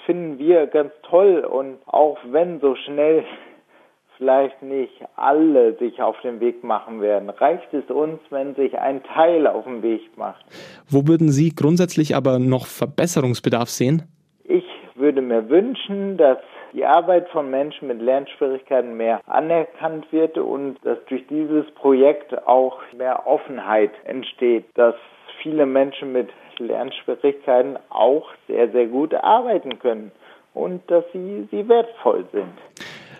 finden 0.05 0.39
wir 0.39 0.67
ganz 0.67 0.93
toll 1.09 1.45
und 1.45 1.79
auch 1.87 2.19
wenn 2.25 2.61
so 2.61 2.75
schnell 2.75 3.25
vielleicht 4.17 4.63
nicht 4.63 4.93
alle 5.15 5.75
sich 5.75 6.03
auf 6.03 6.21
den 6.23 6.41
Weg 6.41 6.65
machen 6.65 7.01
werden, 7.01 7.31
reicht 7.31 7.73
es 7.75 7.89
uns, 7.91 8.19
wenn 8.31 8.55
sich 8.55 8.79
ein 8.79 9.03
Teil 9.05 9.47
auf 9.47 9.65
den 9.65 9.83
Weg 9.83 10.17
macht. 10.17 10.45
Wo 10.89 11.07
würden 11.07 11.31
Sie 11.31 11.55
grundsätzlich 11.55 12.17
aber 12.17 12.39
noch 12.39 12.67
Verbesserungsbedarf 12.67 13.69
sehen? 13.69 14.05
Ich 14.45 14.65
würde 14.95 15.21
mir 15.21 15.51
wünschen, 15.51 16.17
dass 16.17 16.39
die 16.73 16.85
Arbeit 16.85 17.29
von 17.29 17.51
Menschen 17.51 17.89
mit 17.89 18.01
Lernschwierigkeiten 18.01 18.97
mehr 18.97 19.21
anerkannt 19.27 20.07
wird 20.13 20.39
und 20.39 20.77
dass 20.85 20.99
durch 21.09 21.27
dieses 21.29 21.71
Projekt 21.73 22.47
auch 22.47 22.79
mehr 22.97 23.27
Offenheit 23.27 23.93
entsteht, 24.05 24.65
dass 24.75 24.95
viele 25.43 25.67
Menschen 25.67 26.13
mit 26.13 26.31
Lernschwierigkeiten 26.59 27.79
auch 27.91 28.29
sehr, 28.47 28.71
sehr 28.71 28.87
gut 28.87 29.15
arbeiten 29.15 29.79
können 29.79 30.13
und 30.55 30.83
dass 30.91 31.05
sie, 31.13 31.47
sie 31.51 31.69
wertvoll 31.69 32.25
sind. 32.33 32.53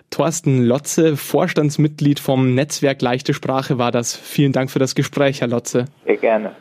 Thorsten 0.09 0.63
Lotze, 0.63 1.15
Vorstandsmitglied 1.15 2.19
vom 2.19 2.55
Netzwerk 2.55 3.01
Leichte 3.01 3.33
Sprache 3.33 3.77
war 3.77 3.91
das. 3.91 4.15
Vielen 4.15 4.51
Dank 4.51 4.71
für 4.71 4.79
das 4.79 4.95
Gespräch, 4.95 5.41
Herr 5.41 5.47
Lotze. 5.47 5.85
Sehr 6.05 6.17
gerne. 6.17 6.55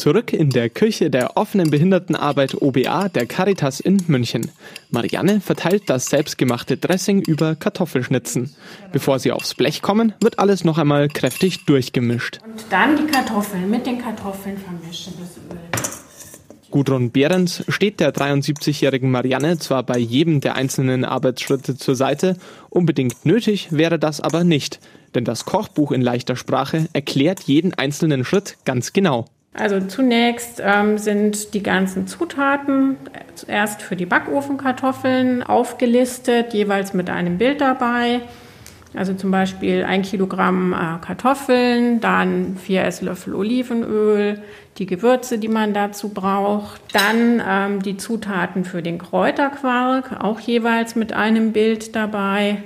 Zurück 0.00 0.32
in 0.32 0.48
der 0.48 0.70
Küche 0.70 1.10
der 1.10 1.36
offenen 1.36 1.68
Behindertenarbeit 1.68 2.54
OBA 2.54 3.10
der 3.10 3.26
Caritas 3.26 3.80
in 3.80 4.02
München. 4.06 4.50
Marianne 4.90 5.42
verteilt 5.42 5.90
das 5.90 6.06
selbstgemachte 6.06 6.78
Dressing 6.78 7.20
über 7.20 7.54
Kartoffelschnitzen. 7.54 8.56
Bevor 8.92 9.18
sie 9.18 9.30
aufs 9.30 9.54
Blech 9.54 9.82
kommen, 9.82 10.14
wird 10.22 10.38
alles 10.38 10.64
noch 10.64 10.78
einmal 10.78 11.08
kräftig 11.08 11.66
durchgemischt. 11.66 12.38
Und 12.42 12.64
dann 12.70 12.96
die 12.96 13.12
Kartoffeln 13.12 13.68
mit 13.68 13.84
den 13.84 13.98
Kartoffeln 13.98 14.56
vermischen, 14.56 15.12
das 15.20 15.36
Öl. 15.36 15.60
Gudrun 16.70 17.10
Behrens 17.10 17.62
steht 17.68 18.00
der 18.00 18.14
73-jährigen 18.14 19.10
Marianne 19.10 19.58
zwar 19.58 19.82
bei 19.82 19.98
jedem 19.98 20.40
der 20.40 20.54
einzelnen 20.54 21.04
Arbeitsschritte 21.04 21.76
zur 21.76 21.94
Seite, 21.94 22.38
unbedingt 22.70 23.26
nötig 23.26 23.68
wäre 23.70 23.98
das 23.98 24.22
aber 24.22 24.44
nicht, 24.44 24.80
denn 25.14 25.26
das 25.26 25.44
Kochbuch 25.44 25.92
in 25.92 26.00
leichter 26.00 26.36
Sprache 26.36 26.88
erklärt 26.94 27.40
jeden 27.40 27.74
einzelnen 27.74 28.24
Schritt 28.24 28.56
ganz 28.64 28.94
genau. 28.94 29.26
Also 29.52 29.80
zunächst 29.80 30.62
ähm, 30.64 30.96
sind 30.96 31.54
die 31.54 31.62
ganzen 31.62 32.06
Zutaten 32.06 32.96
zuerst 33.34 33.82
für 33.82 33.96
die 33.96 34.06
Backofenkartoffeln 34.06 35.42
aufgelistet, 35.42 36.54
jeweils 36.54 36.94
mit 36.94 37.10
einem 37.10 37.36
Bild 37.36 37.60
dabei. 37.60 38.20
Also 38.94 39.14
zum 39.14 39.30
Beispiel 39.30 39.84
ein 39.84 40.02
Kilogramm 40.02 40.72
äh, 40.72 41.04
Kartoffeln, 41.04 42.00
dann 42.00 42.56
vier 42.56 42.84
Esslöffel 42.84 43.34
Olivenöl, 43.34 44.40
die 44.78 44.86
Gewürze, 44.86 45.38
die 45.38 45.48
man 45.48 45.74
dazu 45.74 46.08
braucht, 46.08 46.80
dann 46.92 47.42
ähm, 47.46 47.82
die 47.82 47.96
Zutaten 47.96 48.64
für 48.64 48.82
den 48.82 48.98
Kräuterquark, 48.98 50.20
auch 50.20 50.40
jeweils 50.40 50.96
mit 50.96 51.12
einem 51.12 51.52
Bild 51.52 51.94
dabei. 51.94 52.58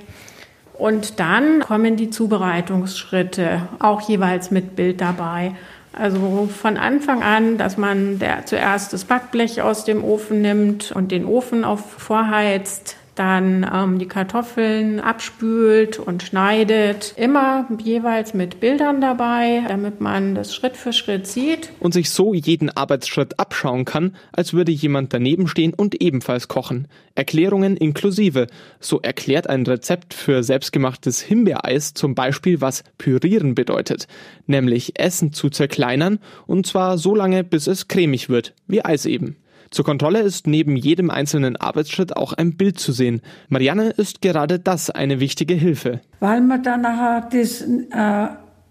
Und 0.73 1.19
dann 1.19 1.61
kommen 1.61 1.95
die 1.95 2.09
Zubereitungsschritte, 2.09 3.61
auch 3.79 4.01
jeweils 4.01 4.51
mit 4.51 4.75
Bild 4.75 5.01
dabei. 5.01 5.53
Also 5.97 6.49
von 6.53 6.77
Anfang 6.77 7.23
an, 7.23 7.57
dass 7.57 7.77
man 7.77 8.19
der, 8.19 8.45
zuerst 8.45 8.91
das 8.91 9.05
Backblech 9.05 9.61
aus 9.61 9.85
dem 9.85 10.03
Ofen 10.03 10.41
nimmt 10.41 10.91
und 10.91 11.11
den 11.11 11.25
Ofen 11.25 11.63
auf 11.63 11.79
vorheizt, 11.97 12.97
dann 13.15 13.69
ähm, 13.73 13.99
die 13.99 14.07
Kartoffeln 14.07 14.99
abspült 14.99 15.99
und 15.99 16.23
schneidet. 16.23 17.13
Immer 17.17 17.67
jeweils 17.83 18.33
mit 18.33 18.59
Bildern 18.59 19.01
dabei, 19.01 19.63
damit 19.67 20.01
man 20.01 20.35
das 20.35 20.53
Schritt 20.53 20.77
für 20.77 20.93
Schritt 20.93 21.27
sieht. 21.27 21.71
Und 21.79 21.93
sich 21.93 22.09
so 22.09 22.33
jeden 22.33 22.69
Arbeitsschritt 22.69 23.39
abschauen 23.39 23.85
kann, 23.85 24.15
als 24.31 24.53
würde 24.53 24.71
jemand 24.71 25.13
daneben 25.13 25.47
stehen 25.47 25.73
und 25.73 26.01
ebenfalls 26.01 26.47
kochen. 26.47 26.87
Erklärungen 27.15 27.77
inklusive. 27.77 28.47
So 28.79 28.99
erklärt 29.01 29.49
ein 29.49 29.65
Rezept 29.65 30.13
für 30.13 30.43
selbstgemachtes 30.43 31.21
Himbeereis 31.21 31.93
zum 31.93 32.13
Beispiel, 32.13 32.61
was 32.61 32.83
pürieren 32.97 33.55
bedeutet. 33.55 34.07
Nämlich 34.47 34.99
Essen 34.99 35.31
zu 35.31 35.49
zerkleinern 35.49 36.19
und 36.45 36.67
zwar 36.67 36.97
so 36.97 37.15
lange, 37.15 37.43
bis 37.43 37.67
es 37.67 37.87
cremig 37.87 38.29
wird, 38.29 38.53
wie 38.67 38.83
Eis 38.83 39.05
eben. 39.05 39.37
Zur 39.71 39.85
Kontrolle 39.85 40.21
ist 40.21 40.47
neben 40.47 40.75
jedem 40.75 41.09
einzelnen 41.09 41.55
Arbeitsschritt 41.55 42.15
auch 42.15 42.33
ein 42.33 42.55
Bild 42.55 42.79
zu 42.79 42.91
sehen. 42.91 43.21
Marianne 43.49 43.89
ist 43.89 44.21
gerade 44.21 44.59
das 44.59 44.89
eine 44.89 45.19
wichtige 45.19 45.53
Hilfe. 45.53 46.01
Weil 46.19 46.41
man 46.41 46.63
dann 46.63 46.81
nachher 46.81 47.29
das 47.31 47.61
äh, 47.61 48.27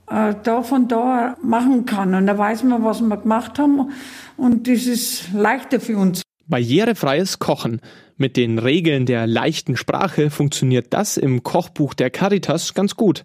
äh, 0.06 0.34
da 0.42 0.62
von 0.62 0.88
da 0.88 1.36
machen 1.42 1.86
kann 1.86 2.14
und 2.14 2.26
da 2.26 2.36
weiß 2.36 2.64
man, 2.64 2.84
was 2.84 3.00
wir 3.00 3.16
gemacht 3.16 3.58
haben 3.58 3.90
und 4.36 4.68
das 4.68 4.86
ist 4.86 5.32
leichter 5.32 5.80
für 5.80 5.96
uns. 5.96 6.22
Barrierefreies 6.46 7.38
Kochen. 7.38 7.80
Mit 8.16 8.36
den 8.36 8.58
Regeln 8.58 9.06
der 9.06 9.26
leichten 9.26 9.76
Sprache 9.76 10.30
funktioniert 10.30 10.88
das 10.90 11.16
im 11.16 11.42
Kochbuch 11.42 11.94
der 11.94 12.10
Caritas 12.10 12.74
ganz 12.74 12.96
gut. 12.96 13.24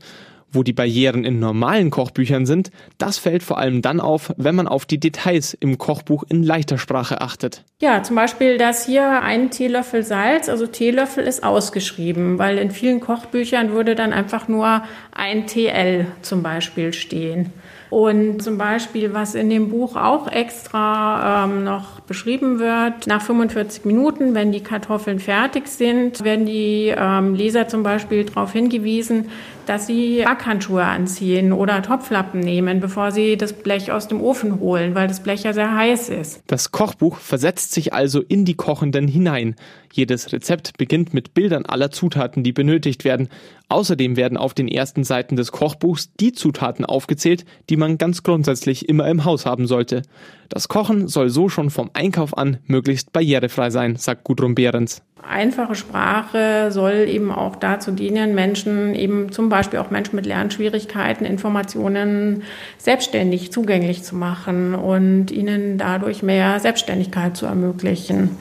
Wo 0.51 0.63
die 0.63 0.73
Barrieren 0.73 1.23
in 1.23 1.39
normalen 1.39 1.91
Kochbüchern 1.91 2.45
sind, 2.45 2.71
das 2.97 3.17
fällt 3.17 3.43
vor 3.43 3.57
allem 3.59 3.81
dann 3.81 3.99
auf, 3.99 4.33
wenn 4.37 4.55
man 4.55 4.67
auf 4.67 4.85
die 4.85 4.99
Details 4.99 5.53
im 5.53 5.77
Kochbuch 5.77 6.23
in 6.29 6.43
leichter 6.43 6.77
Sprache 6.77 7.21
achtet. 7.21 7.63
Ja, 7.81 8.03
zum 8.03 8.15
Beispiel, 8.15 8.57
dass 8.57 8.85
hier 8.85 9.21
ein 9.21 9.51
Teelöffel 9.51 10.03
Salz, 10.03 10.49
also 10.49 10.67
Teelöffel 10.67 11.23
ist 11.25 11.43
ausgeschrieben, 11.43 12.39
weil 12.39 12.57
in 12.57 12.71
vielen 12.71 12.99
Kochbüchern 12.99 13.71
würde 13.71 13.95
dann 13.95 14.11
einfach 14.11 14.47
nur 14.47 14.83
ein 15.11 15.47
TL 15.47 16.07
zum 16.21 16.43
Beispiel 16.43 16.93
stehen. 16.93 17.53
Und 17.89 18.43
zum 18.43 18.59
Beispiel, 18.59 19.13
was 19.13 19.33
in 19.33 19.49
dem 19.49 19.69
Buch 19.69 19.95
auch 19.95 20.31
extra 20.31 21.45
ähm, 21.45 21.63
noch 21.63 22.01
beschrieben 22.01 22.59
wird, 22.59 23.07
nach 23.07 23.21
45 23.21 23.85
Minuten, 23.85 24.35
wenn 24.35 24.51
die 24.51 24.61
Kartoffeln 24.61 25.19
fertig 25.19 25.67
sind, 25.67 26.23
werden 26.23 26.45
die 26.45 26.93
ähm, 26.95 27.33
Leser 27.33 27.67
zum 27.67 27.81
Beispiel 27.81 28.25
darauf 28.25 28.53
hingewiesen, 28.53 29.29
dass 29.69 29.85
sie 29.85 30.23
Backhandschuhe 30.25 30.83
anziehen 30.83 31.53
oder 31.53 31.83
Topflappen 31.83 32.39
nehmen, 32.39 32.79
bevor 32.79 33.11
sie 33.11 33.37
das 33.37 33.53
Blech 33.53 33.91
aus 33.91 34.07
dem 34.07 34.19
Ofen 34.19 34.59
holen, 34.59 34.95
weil 34.95 35.07
das 35.07 35.21
Blech 35.21 35.43
ja 35.43 35.53
sehr 35.53 35.75
heiß 35.75 36.09
ist. 36.09 36.41
Das 36.47 36.71
Kochbuch 36.71 37.17
versetzt 37.17 37.73
sich 37.73 37.93
also 37.93 38.19
in 38.21 38.45
die 38.45 38.55
Kochenden 38.55 39.07
hinein. 39.07 39.55
Jedes 39.93 40.33
Rezept 40.33 40.77
beginnt 40.77 41.13
mit 41.13 41.35
Bildern 41.35 41.67
aller 41.67 41.91
Zutaten, 41.91 42.43
die 42.43 42.51
benötigt 42.51 43.05
werden. 43.05 43.29
Außerdem 43.69 44.17
werden 44.17 44.37
auf 44.37 44.55
den 44.55 44.67
ersten 44.67 45.03
Seiten 45.03 45.35
des 45.35 45.51
Kochbuchs 45.51 46.11
die 46.19 46.31
Zutaten 46.31 46.83
aufgezählt, 46.85 47.45
die 47.69 47.77
man 47.77 47.99
ganz 47.99 48.23
grundsätzlich 48.23 48.89
immer 48.89 49.07
im 49.07 49.23
Haus 49.23 49.45
haben 49.45 49.67
sollte. 49.67 50.01
Das 50.49 50.67
Kochen 50.67 51.07
soll 51.07 51.29
so 51.29 51.47
schon 51.47 51.69
vom 51.69 51.91
Einkauf 51.93 52.35
an 52.35 52.57
möglichst 52.65 53.13
barrierefrei 53.13 53.69
sein, 53.69 53.97
sagt 53.97 54.23
Gudrun 54.23 54.55
Behrens. 54.55 55.03
Einfache 55.27 55.75
Sprache 55.75 56.71
soll 56.71 57.05
eben 57.07 57.31
auch 57.31 57.55
dazu 57.55 57.91
dienen, 57.91 58.35
Menschen, 58.35 58.95
eben 58.95 59.31
zum 59.31 59.49
Beispiel 59.49 59.79
auch 59.79 59.91
Menschen 59.91 60.15
mit 60.15 60.25
Lernschwierigkeiten, 60.25 61.25
Informationen 61.25 62.43
selbstständig 62.77 63.51
zugänglich 63.51 64.03
zu 64.03 64.15
machen 64.15 64.73
und 64.75 65.31
ihnen 65.31 65.77
dadurch 65.77 66.23
mehr 66.23 66.59
Selbstständigkeit 66.59 67.37
zu 67.37 67.45
ermöglichen. 67.45 68.37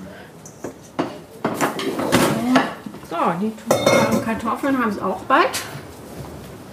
So, 3.11 3.17
die 3.41 3.53
Kartoffeln 4.25 4.79
haben 4.79 4.91
es 4.91 5.01
auch 5.01 5.21
bald. 5.23 5.49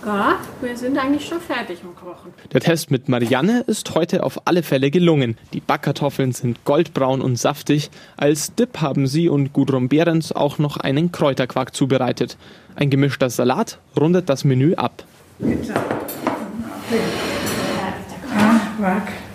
Ja, 0.06 0.36
wir 0.62 0.78
sind 0.78 1.00
eigentlich 1.00 1.26
schon 1.26 1.42
fertig 1.42 1.80
im 1.82 1.96
Kochen. 1.96 2.32
Der 2.54 2.62
Test 2.62 2.92
mit 2.92 3.10
Marianne 3.10 3.62
ist 3.66 3.96
heute 3.96 4.24
auf 4.24 4.46
alle 4.46 4.62
Fälle 4.62 4.92
gelungen. 4.92 5.36
Die 5.54 5.62
Backkartoffeln 5.62 6.32
sind 6.32 6.64
goldbraun 6.64 7.22
und 7.22 7.38
saftig. 7.38 7.90
Als 8.16 8.54
Dip 8.54 8.82
haben 8.82 9.08
sie 9.08 9.30
und 9.30 9.52
Gudrun 9.52 9.90
Behrens 9.90 10.32
auch 10.32 10.60
noch 10.60 10.78
einen 10.78 11.12
Kräuterquark 11.12 11.76
zubereitet. 11.76 12.38
Ein 12.76 12.92
gemischter 12.92 13.32
Salat 13.32 13.80
rundet 14.00 14.30
das 14.30 14.44
Menü 14.44 14.76
ab. 14.76 15.04
Bitte. 15.40 15.74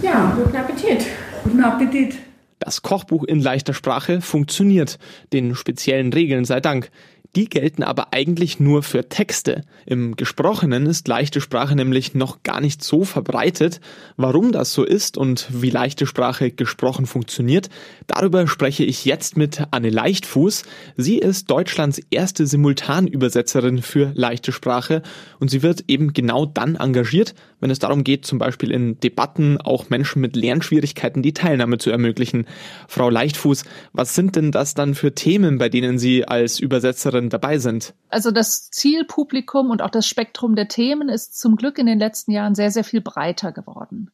Ja, 0.03 0.33
guten 0.37 0.57
Appetit. 0.57 1.05
Guten 1.43 1.65
Appetit. 1.65 2.15
Das 2.61 2.83
Kochbuch 2.83 3.25
in 3.25 3.41
leichter 3.41 3.73
Sprache 3.75 4.21
funktioniert, 4.21 4.99
den 5.33 5.55
speziellen 5.57 6.13
Regeln 6.13 6.45
sei 6.45 6.61
Dank. 6.61 6.91
Die 7.37 7.49
gelten 7.49 7.85
aber 7.85 8.13
eigentlich 8.13 8.59
nur 8.59 8.83
für 8.83 9.09
Texte. 9.09 9.63
Im 9.87 10.17
Gesprochenen 10.17 10.87
ist 10.87 11.07
leichte 11.07 11.41
Sprache 11.41 11.77
nämlich 11.77 12.13
noch 12.15 12.43
gar 12.43 12.61
nicht 12.61 12.83
so 12.83 13.05
verbreitet. 13.05 13.81
Warum 14.17 14.51
das 14.51 14.73
so 14.73 14.83
ist 14.83 15.17
und 15.17 15.47
wie 15.51 15.71
leichte 15.71 16.07
Sprache 16.07 16.51
gesprochen 16.51 17.07
funktioniert, 17.07 17.69
darüber 18.09 18.49
spreche 18.49 18.85
ich 18.85 19.05
jetzt 19.05 19.37
mit 19.37 19.63
Anne 19.71 19.91
Leichtfuß. 19.91 20.65
Sie 20.97 21.19
ist 21.19 21.49
Deutschlands 21.49 22.01
erste 22.11 22.49
Simultanübersetzerin 22.49 23.81
für 23.81 24.11
leichte 24.15 24.51
Sprache 24.51 25.03
und 25.39 25.51
sie 25.53 25.63
wird 25.63 25.85
eben 25.87 26.13
genau 26.13 26.47
dann 26.47 26.75
engagiert, 26.75 27.35
wenn 27.61 27.71
es 27.71 27.79
darum 27.79 28.05
geht, 28.05 28.27
zum 28.27 28.39
Beispiel 28.39 28.71
in 28.71 28.99
Debatten 29.01 29.59
auch 29.59 29.91
Menschen 29.91 30.21
mit 30.21 30.37
Lernschwierigkeiten 30.37 31.23
die 31.23 31.33
Teilnahme 31.33 31.79
zu 31.79 31.91
ermöglichen. 31.91 32.47
Frau 32.89 33.11
Leichtfuß, 33.11 33.65
was 33.93 34.15
sind 34.15 34.37
denn 34.37 34.53
das 34.53 34.75
dann 34.75 34.95
für 34.95 35.15
Themen, 35.15 35.59
bei 35.59 35.69
denen 35.69 35.99
Sie 35.99 36.27
als 36.27 36.59
Übersetzerin 36.59 37.29
dabei 37.29 37.59
sind? 37.59 37.95
Also 38.09 38.31
das 38.31 38.71
Zielpublikum 38.71 39.71
und 39.71 39.83
auch 39.83 39.91
das 39.91 40.07
Spektrum 40.07 40.57
der 40.57 40.69
Themen 40.69 41.09
ist 41.09 41.39
zum 41.39 41.57
Glück 41.57 41.79
in 41.79 41.87
den 41.87 41.99
letzten 41.99 42.33
Jahren 42.33 42.55
sehr, 42.55 42.71
sehr 42.71 42.85
viel 42.85 43.01
breiter 43.01 43.53
geworden. 43.53 44.11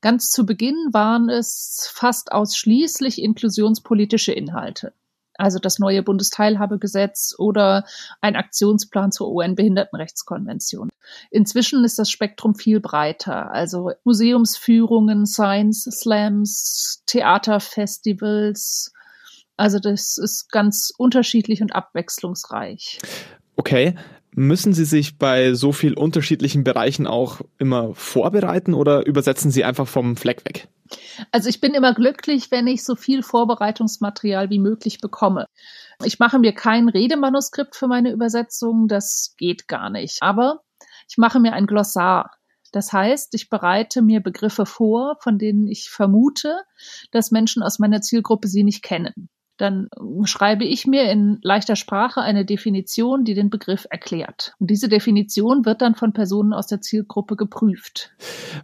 Ganz 0.00 0.30
zu 0.30 0.46
Beginn 0.46 0.76
waren 0.92 1.28
es 1.28 1.90
fast 1.92 2.32
ausschließlich 2.32 3.22
inklusionspolitische 3.22 4.32
Inhalte. 4.32 4.92
Also 5.36 5.58
das 5.58 5.78
neue 5.78 6.02
Bundesteilhabegesetz 6.02 7.34
oder 7.38 7.84
ein 8.20 8.36
Aktionsplan 8.36 9.12
zur 9.12 9.30
UN-Behindertenrechtskonvention. 9.32 10.90
Inzwischen 11.30 11.84
ist 11.84 11.98
das 11.98 12.10
Spektrum 12.10 12.54
viel 12.54 12.80
breiter. 12.80 13.50
Also 13.50 13.92
Museumsführungen, 14.04 15.26
Science 15.26 15.84
Slams, 15.84 17.02
Theaterfestivals, 17.06 18.92
also 19.56 19.78
das 19.78 20.18
ist 20.18 20.50
ganz 20.50 20.92
unterschiedlich 20.96 21.62
und 21.62 21.74
abwechslungsreich. 21.74 22.98
Okay. 23.56 23.94
Müssen 24.36 24.72
Sie 24.72 24.84
sich 24.84 25.16
bei 25.16 25.54
so 25.54 25.70
viel 25.70 25.94
unterschiedlichen 25.94 26.64
Bereichen 26.64 27.06
auch 27.06 27.40
immer 27.58 27.94
vorbereiten 27.94 28.74
oder 28.74 29.06
übersetzen 29.06 29.52
Sie 29.52 29.62
einfach 29.64 29.86
vom 29.86 30.16
Fleck 30.16 30.44
weg? 30.44 30.68
Also 31.30 31.48
ich 31.48 31.60
bin 31.60 31.72
immer 31.72 31.94
glücklich, 31.94 32.50
wenn 32.50 32.66
ich 32.66 32.84
so 32.84 32.96
viel 32.96 33.22
Vorbereitungsmaterial 33.22 34.50
wie 34.50 34.58
möglich 34.58 35.00
bekomme. 35.00 35.46
Ich 36.04 36.18
mache 36.18 36.40
mir 36.40 36.52
kein 36.52 36.88
Redemanuskript 36.88 37.76
für 37.76 37.86
meine 37.86 38.10
Übersetzung, 38.10 38.88
das 38.88 39.34
geht 39.38 39.68
gar 39.68 39.88
nicht. 39.88 40.18
Aber 40.20 40.62
ich 41.08 41.16
mache 41.16 41.38
mir 41.38 41.52
ein 41.52 41.66
Glossar 41.66 42.32
Das 42.72 42.92
heißt, 42.92 43.34
ich 43.34 43.48
bereite 43.48 44.02
mir 44.02 44.20
Begriffe 44.20 44.66
vor, 44.66 45.16
von 45.20 45.38
denen 45.38 45.68
ich 45.68 45.90
vermute, 45.90 46.58
dass 47.12 47.30
Menschen 47.30 47.62
aus 47.62 47.78
meiner 47.78 48.00
Zielgruppe 48.00 48.48
sie 48.48 48.64
nicht 48.64 48.82
kennen 48.82 49.28
dann 49.56 49.88
schreibe 50.24 50.64
ich 50.64 50.86
mir 50.86 51.10
in 51.10 51.38
leichter 51.42 51.76
Sprache 51.76 52.20
eine 52.20 52.44
Definition, 52.44 53.24
die 53.24 53.34
den 53.34 53.50
Begriff 53.50 53.86
erklärt. 53.88 54.54
Und 54.58 54.70
diese 54.70 54.88
Definition 54.88 55.64
wird 55.64 55.80
dann 55.80 55.94
von 55.94 56.12
Personen 56.12 56.52
aus 56.52 56.66
der 56.66 56.80
Zielgruppe 56.80 57.36
geprüft. 57.36 58.12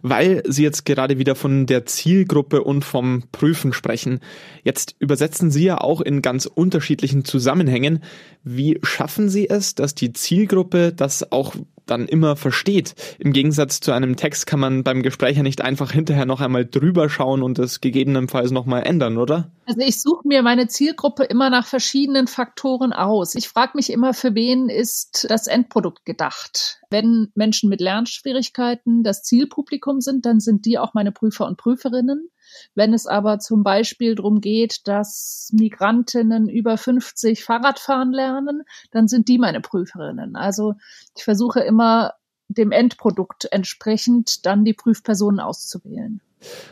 Weil 0.01 0.43
Sie 0.47 0.63
jetzt 0.63 0.85
gerade 0.85 1.17
wieder 1.17 1.35
von 1.35 1.65
der 1.65 1.85
Zielgruppe 1.85 2.63
und 2.63 2.83
vom 2.83 3.23
Prüfen 3.31 3.71
sprechen. 3.73 4.19
Jetzt 4.63 4.95
übersetzen 4.99 5.49
Sie 5.49 5.63
ja 5.63 5.79
auch 5.79 6.01
in 6.01 6.21
ganz 6.21 6.45
unterschiedlichen 6.45 7.23
Zusammenhängen. 7.23 8.03
Wie 8.43 8.79
schaffen 8.83 9.29
Sie 9.29 9.49
es, 9.49 9.75
dass 9.75 9.95
die 9.95 10.11
Zielgruppe 10.11 10.91
das 10.93 11.31
auch 11.31 11.55
dann 11.85 12.07
immer 12.07 12.35
versteht. 12.35 12.95
Im 13.19 13.33
Gegensatz 13.33 13.79
zu 13.79 13.91
einem 13.91 14.15
Text 14.15 14.47
kann 14.47 14.59
man 14.59 14.83
beim 14.83 15.03
Gespräch 15.03 15.37
ja 15.37 15.43
nicht 15.43 15.61
einfach 15.61 15.91
hinterher 15.91 16.25
noch 16.25 16.41
einmal 16.41 16.65
drüber 16.65 17.09
schauen 17.09 17.43
und 17.43 17.59
es 17.59 17.81
gegebenenfalls 17.81 18.51
nochmal 18.51 18.83
ändern, 18.83 19.17
oder? 19.17 19.51
Also 19.65 19.81
ich 19.81 20.01
suche 20.01 20.27
mir 20.27 20.41
meine 20.41 20.67
Zielgruppe 20.67 21.23
immer 21.23 21.49
nach 21.49 21.65
verschiedenen 21.65 22.27
Faktoren 22.27 22.93
aus. 22.93 23.35
Ich 23.35 23.47
frage 23.47 23.71
mich 23.75 23.91
immer, 23.91 24.13
für 24.13 24.35
wen 24.35 24.69
ist 24.69 25.27
das 25.29 25.47
Endprodukt 25.47 26.05
gedacht? 26.05 26.81
Wenn 26.89 27.31
Menschen 27.35 27.69
mit 27.69 27.81
Lernschwierigkeiten 27.81 29.03
das 29.03 29.23
Zielpublikum 29.23 30.01
sind, 30.01 30.25
dann 30.25 30.39
sind 30.39 30.65
die 30.65 30.77
auch 30.77 30.93
meine 30.93 31.11
Prüfer 31.11 31.45
und 31.47 31.57
Prüferinnen. 31.57 32.29
Wenn 32.75 32.93
es 32.93 33.07
aber 33.07 33.39
zum 33.39 33.63
Beispiel 33.63 34.15
darum 34.15 34.41
geht, 34.41 34.87
dass 34.87 35.49
Migrantinnen 35.53 36.49
über 36.49 36.77
50 36.77 37.43
Fahrrad 37.43 37.79
fahren 37.79 38.11
lernen, 38.11 38.63
dann 38.91 39.07
sind 39.07 39.27
die 39.27 39.37
meine 39.37 39.61
Prüferinnen. 39.61 40.35
Also 40.35 40.75
ich 41.15 41.23
versuche 41.23 41.61
immer 41.61 42.13
dem 42.53 42.71
Endprodukt 42.71 43.47
entsprechend 43.51 44.45
dann 44.45 44.65
die 44.65 44.73
Prüfpersonen 44.73 45.39
auszuwählen. 45.39 46.21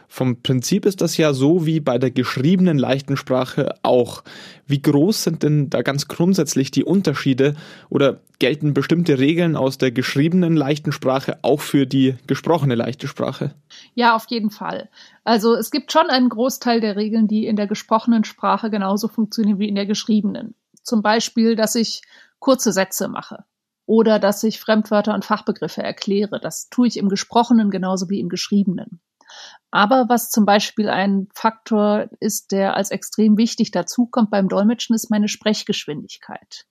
Vom 0.08 0.42
Prinzip 0.42 0.86
ist 0.86 1.02
das 1.02 1.18
ja 1.18 1.34
so 1.34 1.66
wie 1.66 1.80
bei 1.80 2.00
der 2.00 2.10
geschriebenen 2.10 2.80
leichten 2.80 3.18
Sprache 3.18 3.76
auch. 3.84 4.24
Wie 4.66 4.82
groß 4.82 5.24
sind 5.24 5.44
denn 5.44 5.70
da 5.70 5.84
ganz 5.84 6.08
grundsätzlich 6.08 6.72
die 6.72 6.84
Unterschiede 6.84 7.56
oder 7.90 8.22
gelten 8.40 8.74
bestimmte 8.74 9.20
Regeln 9.20 9.56
aus 9.56 9.78
der 9.78 9.92
geschriebenen 9.92 10.56
leichten 10.56 10.92
Sprache 10.92 11.38
auch 11.44 11.62
für 11.62 11.86
die 11.86 12.16
gesprochene 12.26 12.76
leichte 12.76 13.08
Sprache? 13.08 13.54
Ja, 13.94 14.16
auf 14.16 14.26
jeden 14.30 14.50
Fall. 14.50 14.90
Also 15.24 15.54
es 15.54 15.70
gibt 15.70 15.92
schon 15.92 16.10
einen 16.10 16.30
Großteil 16.30 16.82
der 16.82 16.96
Regeln, 16.96 17.28
die 17.28 17.46
in 17.46 17.56
der 17.56 17.68
gesprochenen 17.68 18.24
Sprache 18.24 18.72
genauso 18.72 19.08
funktionieren 19.08 19.60
wie 19.60 19.70
in 19.70 19.76
der 19.76 19.86
geschriebenen. 19.86 20.56
Zum 20.82 21.04
Beispiel, 21.04 21.56
dass 21.56 21.76
ich 21.76 22.02
kurze 22.40 22.72
Sätze 22.72 23.08
mache 23.08 23.44
oder 23.90 24.20
dass 24.20 24.44
ich 24.44 24.60
Fremdwörter 24.60 25.16
und 25.16 25.26
Fachbegriffe 25.26 25.82
erkläre. 25.82 26.40
Das 26.40 26.70
tue 26.70 26.88
ich 26.88 26.98
im 26.98 27.10
Gesprochenen 27.10 27.72
genauso 27.72 28.08
wie 28.08 28.20
im 28.20 28.30
Geschriebenen. 28.30 29.02
Aber 29.72 30.06
was 30.10 30.30
zum 30.30 30.46
Beispiel 30.46 30.90
ein 30.90 31.28
Faktor 31.34 32.08
ist, 32.20 32.52
der 32.52 32.76
als 32.76 32.92
extrem 32.92 33.36
wichtig 33.36 33.72
dazukommt 33.72 34.30
beim 34.30 34.48
Dolmetschen, 34.48 34.96
ist 34.96 35.10
meine 35.10 35.28
Sprechgeschwindigkeit. 35.28 36.68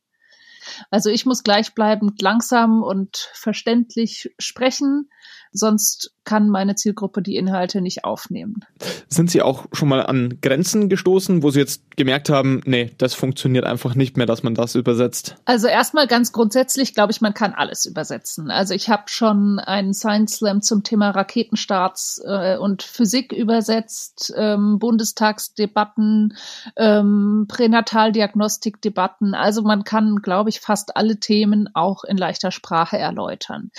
Also 0.92 1.10
ich 1.10 1.26
muss 1.26 1.42
gleichbleibend 1.42 2.22
langsam 2.22 2.84
und 2.84 3.30
verständlich 3.32 4.32
sprechen, 4.38 5.10
sonst 5.52 6.12
kann 6.24 6.50
meine 6.50 6.74
Zielgruppe 6.74 7.22
die 7.22 7.36
Inhalte 7.36 7.80
nicht 7.80 8.04
aufnehmen. 8.04 8.60
Sind 9.08 9.30
Sie 9.30 9.40
auch 9.40 9.64
schon 9.72 9.88
mal 9.88 10.04
an 10.04 10.40
Grenzen 10.42 10.90
gestoßen, 10.90 11.42
wo 11.42 11.50
Sie 11.50 11.58
jetzt 11.58 11.96
gemerkt 11.96 12.28
haben, 12.28 12.60
nee, 12.66 12.92
das 12.98 13.14
funktioniert 13.14 13.64
einfach 13.64 13.94
nicht 13.94 14.18
mehr, 14.18 14.26
dass 14.26 14.42
man 14.42 14.54
das 14.54 14.74
übersetzt? 14.74 15.36
Also 15.46 15.68
erstmal 15.68 16.06
ganz 16.06 16.32
grundsätzlich 16.32 16.94
glaube 16.94 17.12
ich, 17.12 17.22
man 17.22 17.32
kann 17.32 17.54
alles 17.54 17.86
übersetzen. 17.86 18.50
Also 18.50 18.74
ich 18.74 18.90
habe 18.90 19.04
schon 19.06 19.58
einen 19.58 19.94
Science 19.94 20.36
Slam 20.36 20.60
zum 20.60 20.82
Thema 20.82 21.10
Raketenstarts 21.10 22.20
äh, 22.26 22.58
und 22.58 22.82
Physik 22.82 23.32
übersetzt, 23.32 24.32
ähm, 24.36 24.78
Bundestagsdebatten, 24.78 26.36
ähm, 26.76 27.46
Pränataldiagnostikdebatten. 27.48 29.34
Also 29.34 29.62
man 29.62 29.84
kann, 29.84 30.16
glaube 30.16 30.50
ich, 30.50 30.60
fast 30.60 30.96
alle 30.96 31.18
Themen 31.20 31.70
auch 31.72 32.04
in 32.04 32.18
leichter 32.18 32.50
Sprache 32.50 32.98
erläutern. 32.98 33.70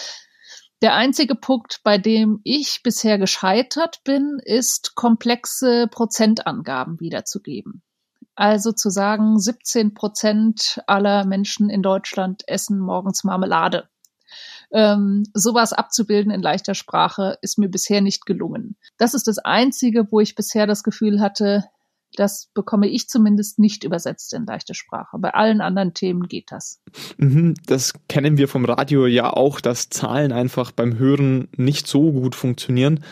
Der 0.82 0.96
einzige 0.96 1.36
Punkt, 1.36 1.82
bei 1.84 1.98
dem 1.98 2.39
ich 2.44 2.82
bisher 2.84 3.18
gescheitert 3.18 4.02
bin, 4.06 4.39
ist 4.44 4.96
komplexe 4.96 5.88
Prozentangaben 5.92 7.00
wiederzugeben. 7.02 7.84
Also 8.36 8.72
zu 8.72 8.89
sagen, 8.89 9.38
17 9.38 9.94
Prozent 9.94 10.82
aller 10.88 11.26
Menschen 11.26 11.70
in 11.70 11.82
Deutschland 11.82 12.44
essen 12.48 12.80
morgens 12.80 13.26
Marmelade. 13.26 13.89
Ähm, 14.72 15.24
sowas 15.34 15.74
abzubilden 15.74 16.32
in 16.32 16.42
leichter 16.42 16.76
Sprache 16.76 17.38
ist 17.42 17.58
mir 17.58 17.70
bisher 17.70 18.00
nicht 18.00 18.26
gelungen. 18.26 18.78
Das 18.98 19.13
ist 19.13 19.28
das 19.28 19.39
Einzige, 19.39 20.08
wo 20.12 20.22
ich 20.22 20.36
bisher 20.36 20.68
das 20.68 20.84
Gefühl 20.84 21.20
hatte, 21.20 21.65
das 22.15 22.50
bekomme 22.54 22.88
ich 22.88 23.08
zumindest 23.08 23.60
nicht 23.60 23.84
übersetzt 23.84 24.34
in 24.34 24.45
leichte 24.45 24.74
Sprache. 24.74 25.17
Bei 25.19 25.34
allen 25.34 25.62
anderen 25.62 25.93
Themen 25.93 26.28
geht 26.28 26.52
das. 26.52 26.82
Mhm, 27.17 27.56
das 27.65 27.93
kennen 28.08 28.38
wir 28.38 28.48
vom 28.48 28.65
Radio 28.65 29.06
ja 29.06 29.32
auch, 29.32 29.62
dass 29.62 29.89
Zahlen 29.89 30.32
einfach 30.32 30.72
beim 30.72 30.98
Hören 30.98 31.48
nicht 31.56 31.88
so 31.88 32.12
gut 32.12 32.36
funktionieren. 32.36 33.04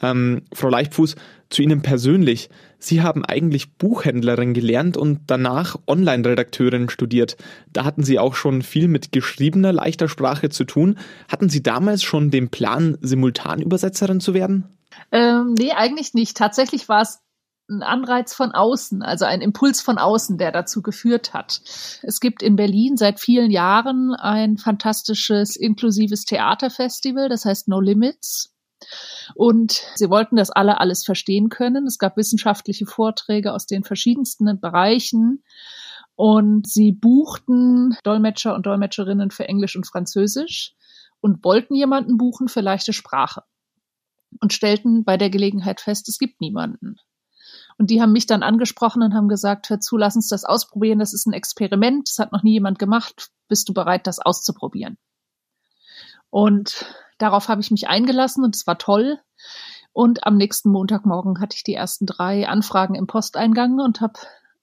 Ähm, 0.00 0.42
Frau 0.52 0.68
Leichtfuß, 0.68 1.16
zu 1.50 1.62
Ihnen 1.62 1.82
persönlich. 1.82 2.50
Sie 2.78 3.02
haben 3.02 3.24
eigentlich 3.24 3.76
Buchhändlerin 3.76 4.54
gelernt 4.54 4.96
und 4.96 5.20
danach 5.26 5.76
Online-Redakteurin 5.86 6.88
studiert. 6.88 7.36
Da 7.72 7.84
hatten 7.84 8.04
Sie 8.04 8.18
auch 8.18 8.34
schon 8.34 8.62
viel 8.62 8.86
mit 8.88 9.12
geschriebener 9.12 9.72
leichter 9.72 10.08
Sprache 10.08 10.50
zu 10.50 10.64
tun. 10.64 10.98
Hatten 11.28 11.48
Sie 11.48 11.62
damals 11.62 12.02
schon 12.02 12.30
den 12.30 12.50
Plan, 12.50 12.98
Simultanübersetzerin 13.00 14.20
zu 14.20 14.34
werden? 14.34 14.68
Ähm, 15.10 15.54
nee, 15.58 15.72
eigentlich 15.72 16.14
nicht. 16.14 16.36
Tatsächlich 16.36 16.88
war 16.88 17.02
es 17.02 17.20
ein 17.68 17.82
Anreiz 17.82 18.34
von 18.34 18.52
außen, 18.52 19.02
also 19.02 19.24
ein 19.24 19.40
Impuls 19.40 19.80
von 19.80 19.98
außen, 19.98 20.38
der 20.38 20.52
dazu 20.52 20.82
geführt 20.82 21.34
hat. 21.34 21.60
Es 22.02 22.20
gibt 22.20 22.42
in 22.42 22.56
Berlin 22.56 22.96
seit 22.96 23.20
vielen 23.20 23.50
Jahren 23.50 24.14
ein 24.14 24.56
fantastisches 24.56 25.56
inklusives 25.56 26.24
Theaterfestival, 26.24 27.28
das 27.28 27.44
heißt 27.44 27.68
No 27.68 27.80
Limits. 27.80 28.54
Und 29.34 29.82
sie 29.96 30.08
wollten, 30.08 30.36
dass 30.36 30.50
alle 30.50 30.80
alles 30.80 31.04
verstehen 31.04 31.48
können. 31.48 31.86
Es 31.86 31.98
gab 31.98 32.16
wissenschaftliche 32.16 32.86
Vorträge 32.86 33.52
aus 33.52 33.66
den 33.66 33.84
verschiedensten 33.84 34.60
Bereichen. 34.60 35.42
Und 36.14 36.68
sie 36.68 36.92
buchten 36.92 37.96
Dolmetscher 38.02 38.54
und 38.54 38.66
Dolmetscherinnen 38.66 39.30
für 39.30 39.48
Englisch 39.48 39.76
und 39.76 39.86
Französisch 39.86 40.74
und 41.20 41.44
wollten 41.44 41.74
jemanden 41.74 42.16
buchen 42.16 42.48
für 42.48 42.60
leichte 42.60 42.92
Sprache. 42.92 43.42
Und 44.40 44.52
stellten 44.52 45.04
bei 45.04 45.16
der 45.16 45.30
Gelegenheit 45.30 45.80
fest, 45.80 46.08
es 46.08 46.18
gibt 46.18 46.40
niemanden. 46.40 46.96
Und 47.78 47.90
die 47.90 48.02
haben 48.02 48.12
mich 48.12 48.26
dann 48.26 48.42
angesprochen 48.42 49.02
und 49.02 49.14
haben 49.14 49.28
gesagt, 49.28 49.70
hör 49.70 49.78
zu, 49.78 49.96
lass 49.96 50.16
uns 50.16 50.28
das 50.28 50.44
ausprobieren. 50.44 50.98
Das 50.98 51.14
ist 51.14 51.26
ein 51.26 51.32
Experiment. 51.32 52.08
Das 52.08 52.18
hat 52.18 52.32
noch 52.32 52.42
nie 52.42 52.52
jemand 52.52 52.78
gemacht. 52.78 53.30
Bist 53.46 53.68
du 53.68 53.72
bereit, 53.72 54.06
das 54.06 54.18
auszuprobieren? 54.18 54.98
Und 56.28 56.86
darauf 57.18 57.48
habe 57.48 57.60
ich 57.60 57.70
mich 57.70 57.88
eingelassen 57.88 58.44
und 58.44 58.56
es 58.56 58.66
war 58.66 58.78
toll. 58.78 59.20
Und 59.92 60.26
am 60.26 60.36
nächsten 60.36 60.70
Montagmorgen 60.70 61.40
hatte 61.40 61.56
ich 61.56 61.62
die 61.62 61.74
ersten 61.74 62.04
drei 62.04 62.48
Anfragen 62.48 62.94
im 62.94 63.06
Posteingang 63.06 63.80
und 63.80 64.00
habe 64.00 64.18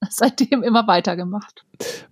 seitdem 0.10 0.64
immer 0.64 0.88
weitergemacht. 0.88 1.66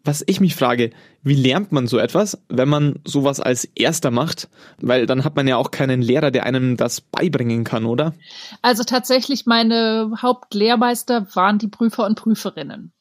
Was 0.03 0.23
ich 0.27 0.41
mich 0.41 0.55
frage, 0.55 0.91
wie 1.21 1.35
lernt 1.35 1.71
man 1.71 1.87
so 1.87 1.97
etwas, 1.97 2.43
wenn 2.49 2.67
man 2.67 2.99
sowas 3.05 3.39
als 3.39 3.65
erster 3.65 4.11
macht? 4.11 4.49
Weil 4.81 5.05
dann 5.05 5.23
hat 5.23 5.35
man 5.35 5.47
ja 5.47 5.57
auch 5.57 5.71
keinen 5.71 6.01
Lehrer, 6.01 6.31
der 6.31 6.45
einem 6.45 6.75
das 6.75 7.01
beibringen 7.01 7.63
kann, 7.63 7.85
oder? 7.85 8.13
Also 8.61 8.83
tatsächlich, 8.83 9.45
meine 9.45 10.11
Hauptlehrmeister 10.21 11.27
waren 11.33 11.59
die 11.59 11.69
Prüfer 11.69 12.05
und 12.05 12.15
Prüferinnen. 12.15 12.93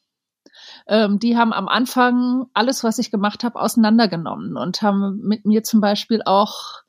Ähm, 0.87 1.19
die 1.19 1.37
haben 1.37 1.53
am 1.53 1.67
Anfang 1.67 2.45
alles, 2.53 2.83
was 2.83 2.99
ich 2.99 3.11
gemacht 3.11 3.43
habe, 3.43 3.59
auseinandergenommen 3.59 4.57
und 4.57 4.81
haben 4.81 5.19
mit 5.23 5.45
mir 5.45 5.63
zum 5.63 5.81
Beispiel 5.81 6.21
auch 6.25 6.82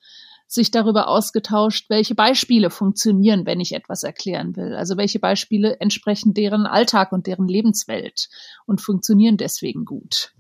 sich 0.55 0.71
darüber 0.71 1.09
ausgetauscht, 1.09 1.91
welche 1.91 2.15
Beispiele 2.15 2.71
funktionieren, 2.71 3.47
wenn 3.47 3.61
ich 3.61 3.75
etwas 3.75 4.03
erklären 4.03 4.57
will. 4.57 4.75
Also 4.75 4.97
welche 4.97 5.19
Beispiele 5.19 5.81
entsprechen 5.81 6.35
deren 6.35 6.67
Alltag 6.67 7.13
und 7.13 7.27
deren 7.27 7.49
Lebenswelt 7.49 8.29
und 8.67 8.81
funktionieren 8.81 9.37
deswegen 9.37 9.85
gut. 9.85 10.33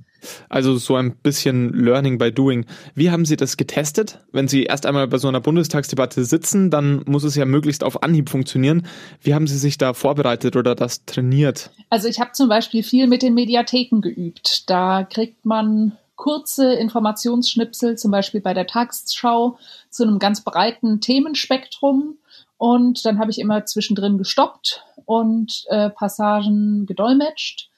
Also 0.48 0.77
so 0.77 0.96
ein 0.96 1.16
bisschen 1.16 1.72
Learning 1.72 2.18
by 2.18 2.33
Doing. 2.33 2.66
Wie 2.94 3.11
haben 3.11 3.24
Sie 3.24 3.37
das 3.37 3.57
getestet? 3.57 4.20
Wenn 4.33 4.48
Sie 4.48 4.64
erst 4.64 4.87
einmal 4.87 5.07
bei 5.09 5.18
so 5.18 5.29
einer 5.29 5.40
Bundestagsdebatte 5.40 6.24
sitzen, 6.24 6.70
dann 6.70 7.03
muss 7.07 7.24
es 7.24 7.35
ja 7.35 7.44
möglichst 7.44 7.85
auf 7.85 8.03
Anhieb 8.03 8.31
funktionieren. 8.31 8.87
Wie 9.20 9.35
haben 9.35 9.46
Sie 9.46 9.59
sich 9.59 9.79
da 9.79 9.92
vorbereitet 9.92 10.57
oder 10.57 10.74
das 10.74 11.05
trainiert? 11.05 11.70
Also 11.90 12.09
ich 12.09 12.20
habe 12.20 12.33
zum 12.33 12.48
Beispiel 12.48 12.83
viel 12.83 13.07
mit 13.07 13.22
den 13.22 13.35
Mediatheken 13.35 14.00
geübt. 14.00 14.70
Da 14.70 15.05
kriegt 15.05 15.44
man 15.44 15.92
kurze 16.16 16.74
Informationsschnipsel, 16.74 17.96
zum 17.96 18.11
Beispiel 18.11 18.40
bei 18.40 18.55
der 18.55 18.66
Tagesschau, 18.66 19.59
zu 19.90 20.03
einem 20.03 20.18
ganz 20.18 20.42
breiten 20.42 21.00
Themenspektrum. 21.00 22.18
Und 22.57 23.05
dann 23.05 23.18
habe 23.18 23.31
ich 23.31 23.38
immer 23.38 23.64
zwischendrin 23.66 24.18
gestoppt 24.18 24.85
und 25.05 25.64
äh, 25.68 25.90
Passagen 25.90 26.87
gedolmetscht 26.87 27.68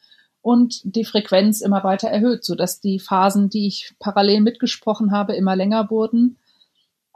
und 0.42 0.80
die 0.84 1.04
Frequenz 1.04 1.60
immer 1.60 1.82
weiter 1.82 2.08
erhöht, 2.08 2.44
sodass 2.44 2.80
die 2.80 3.00
Phasen, 3.00 3.48
die 3.48 3.66
ich 3.66 3.94
parallel 3.98 4.42
mitgesprochen 4.42 5.10
habe, 5.10 5.34
immer 5.34 5.56
länger 5.56 5.90
wurden. 5.90 6.36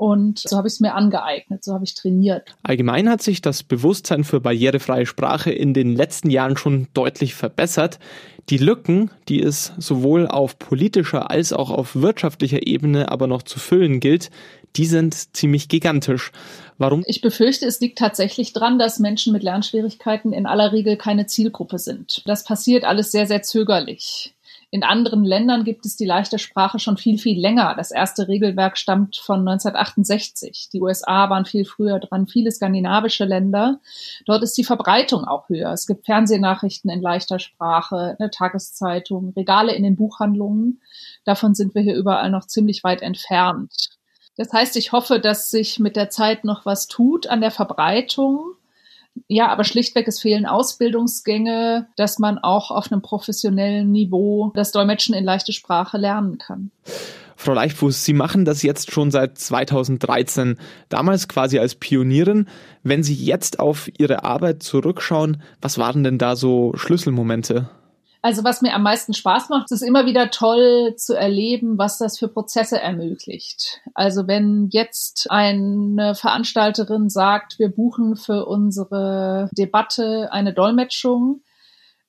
Und 0.01 0.39
so 0.39 0.57
habe 0.57 0.67
ich 0.67 0.73
es 0.73 0.81
mir 0.81 0.95
angeeignet, 0.95 1.63
so 1.63 1.75
habe 1.75 1.85
ich 1.85 1.93
trainiert. 1.93 2.55
Allgemein 2.63 3.11
hat 3.11 3.21
sich 3.21 3.43
das 3.43 3.63
Bewusstsein 3.63 4.25
für 4.25 4.41
barrierefreie 4.41 5.05
Sprache 5.05 5.51
in 5.51 5.75
den 5.75 5.95
letzten 5.95 6.31
Jahren 6.31 6.57
schon 6.57 6.89
deutlich 6.95 7.35
verbessert. 7.35 7.99
Die 8.49 8.57
Lücken, 8.57 9.11
die 9.29 9.43
es 9.43 9.75
sowohl 9.77 10.27
auf 10.27 10.59
politischer 10.59 11.31
als 11.31 11.53
auch 11.53 11.71
auf 11.71 11.97
wirtschaftlicher 11.97 12.67
Ebene 12.67 13.11
aber 13.11 13.27
noch 13.27 13.43
zu 13.43 13.59
füllen 13.59 14.01
gilt, 14.01 14.31
die 14.77 14.87
sind 14.87 15.37
ziemlich 15.37 15.69
gigantisch. 15.69 16.33
Warum? 16.79 17.03
Ich 17.07 17.21
befürchte, 17.21 17.67
es 17.67 17.79
liegt 17.81 17.99
tatsächlich 17.99 18.55
dran, 18.55 18.79
dass 18.79 19.01
Menschen 19.01 19.35
mit 19.35 19.43
Lernschwierigkeiten 19.43 20.33
in 20.33 20.47
aller 20.47 20.73
Regel 20.73 20.97
keine 20.97 21.27
Zielgruppe 21.27 21.79
sind. 21.79 22.23
Das 22.25 22.45
passiert 22.45 22.85
alles 22.85 23.13
sehr, 23.13 23.27
sehr 23.27 23.43
zögerlich. 23.43 24.33
In 24.73 24.85
anderen 24.85 25.25
Ländern 25.25 25.65
gibt 25.65 25.85
es 25.85 25.97
die 25.97 26.05
leichte 26.05 26.39
Sprache 26.39 26.79
schon 26.79 26.97
viel, 26.97 27.19
viel 27.19 27.41
länger. 27.41 27.75
Das 27.77 27.91
erste 27.91 28.29
Regelwerk 28.29 28.79
stammt 28.79 29.17
von 29.17 29.41
1968. 29.41 30.69
Die 30.73 30.81
USA 30.81 31.29
waren 31.29 31.45
viel 31.45 31.65
früher 31.65 31.99
dran, 31.99 32.29
viele 32.29 32.53
skandinavische 32.53 33.25
Länder. 33.25 33.81
Dort 34.27 34.45
ist 34.45 34.57
die 34.57 34.63
Verbreitung 34.63 35.25
auch 35.25 35.49
höher. 35.49 35.73
Es 35.73 35.89
gibt 35.89 36.07
Fernsehnachrichten 36.07 36.89
in 36.89 37.03
leichter 37.03 37.41
Sprache, 37.41 38.17
eine 38.21 38.31
Tageszeitung, 38.31 39.33
Regale 39.37 39.75
in 39.75 39.83
den 39.83 39.97
Buchhandlungen. 39.97 40.81
Davon 41.25 41.57
sind 41.57 41.75
wir 41.75 41.83
hier 41.83 41.97
überall 41.97 42.31
noch 42.31 42.47
ziemlich 42.47 42.85
weit 42.85 43.03
entfernt. 43.03 43.91
Das 44.37 44.53
heißt, 44.53 44.77
ich 44.77 44.93
hoffe, 44.93 45.19
dass 45.19 45.51
sich 45.51 45.81
mit 45.81 45.97
der 45.97 46.11
Zeit 46.11 46.45
noch 46.45 46.65
was 46.65 46.87
tut 46.87 47.27
an 47.27 47.41
der 47.41 47.51
Verbreitung 47.51 48.55
ja, 49.29 49.49
aber 49.49 49.64
schlichtweg, 49.64 50.09
es 50.09 50.20
fehlen 50.20 50.46
Ausbildungsgänge, 50.46 51.88
dass 51.96 52.18
man 52.18 52.38
auch 52.38 52.70
auf 52.70 52.90
einem 52.90 53.03
professionellen 53.03 53.90
Niveau 53.90 54.53
das 54.55 54.73
Dolmetschen 54.73 55.14
in 55.14 55.25
leichte 55.25 55.53
Sprache 55.53 55.99
lernen 55.99 56.38
kann. 56.38 56.70
Frau 57.37 57.55
Leichtfuß, 57.55 58.05
Sie 58.05 58.12
machen 58.12 58.44
das 58.44 58.62
jetzt 58.62 58.92
schon 58.92 59.11
seit 59.11 59.38
2013, 59.38 60.59
damals 60.90 61.27
quasi 61.27 61.59
als 61.59 61.75
Pionierin. 61.75 62.49
Wenn 62.83 63.03
Sie 63.03 63.14
jetzt 63.14 63.61
auf 63.61 63.90
Ihre 63.99 64.25
Arbeit 64.25 64.62
zurückschauen, 64.62 65.42
was 65.62 65.79
waren 65.79 66.05
denn 66.05 66.18
da 66.18 66.37
so 66.37 66.73
Schlüsselmomente? 66.77 67.70
Also 68.23 68.45
was 68.45 68.61
mir 68.61 68.75
am 68.75 68.83
meisten 68.83 69.15
Spaß 69.15 69.49
macht, 69.49 69.71
ist 69.71 69.83
immer 69.83 70.05
wieder 70.05 70.31
toll 70.31 70.95
zu 70.97 71.15
erleben, 71.15 71.79
was 71.79 71.97
das 71.99 72.19
für 72.19 72.29
Prozesse 72.29 72.79
ermöglicht. 72.79 73.81
Also 73.95 74.27
wenn 74.27 74.69
jetzt 74.71 75.31
eine 75.31 76.15
Veranstalterin 76.15 77.09
sagt, 77.09 77.59
wir 77.59 77.71
buchen 77.71 78.17
für 78.17 78.45
unsere 78.45 79.49
Debatte 79.53 80.31
eine 80.33 80.53
Dolmetschung, 80.53 81.41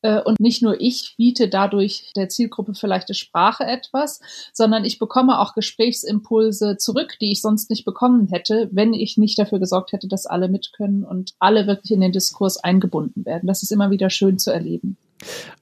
äh, 0.02 0.22
und 0.22 0.40
nicht 0.40 0.62
nur 0.62 0.80
ich 0.82 1.16
biete 1.18 1.48
dadurch 1.48 2.12
der 2.16 2.30
Zielgruppe 2.30 2.74
vielleicht 2.74 3.10
die 3.10 3.14
Sprache 3.14 3.64
etwas, 3.64 4.20
sondern 4.54 4.84
ich 4.84 5.00
bekomme 5.00 5.40
auch 5.40 5.54
Gesprächsimpulse 5.54 6.78
zurück, 6.78 7.18
die 7.22 7.32
ich 7.32 7.42
sonst 7.42 7.70
nicht 7.70 7.86
bekommen 7.86 8.28
hätte, 8.28 8.70
wenn 8.72 8.94
ich 8.94 9.18
nicht 9.18 9.38
dafür 9.38 9.60
gesorgt 9.60 9.92
hätte, 9.92 10.08
dass 10.08 10.26
alle 10.26 10.50
mit 10.50 10.74
können 10.74 11.04
und 11.04 11.34
alle 11.40 11.68
wirklich 11.68 11.92
in 11.92 12.02
den 12.02 12.12
Diskurs 12.12 12.58
eingebunden 12.58 13.26
werden. 13.26 13.48
Das 13.48 13.64
ist 13.64 13.72
immer 13.72 13.92
wieder 13.92 14.10
schön 14.10 14.40
zu 14.40 14.52
erleben. 14.52 14.98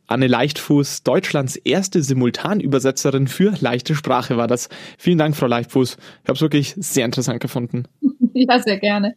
Anne 0.07 0.27
Leichtfuß, 0.27 1.03
Deutschlands 1.03 1.55
erste 1.55 2.01
Simultanübersetzerin 2.01 3.27
für 3.27 3.53
leichte 3.59 3.95
Sprache 3.95 4.37
war 4.37 4.47
das. 4.47 4.69
Vielen 4.97 5.17
Dank, 5.19 5.35
Frau 5.35 5.45
Leichtfuß. 5.45 5.97
Ich 6.23 6.27
habe 6.27 6.35
es 6.35 6.41
wirklich 6.41 6.73
sehr 6.77 7.05
interessant 7.05 7.39
gefunden. 7.39 7.83
Ja, 8.35 8.59
sehr 8.59 8.77
gerne. 8.77 9.15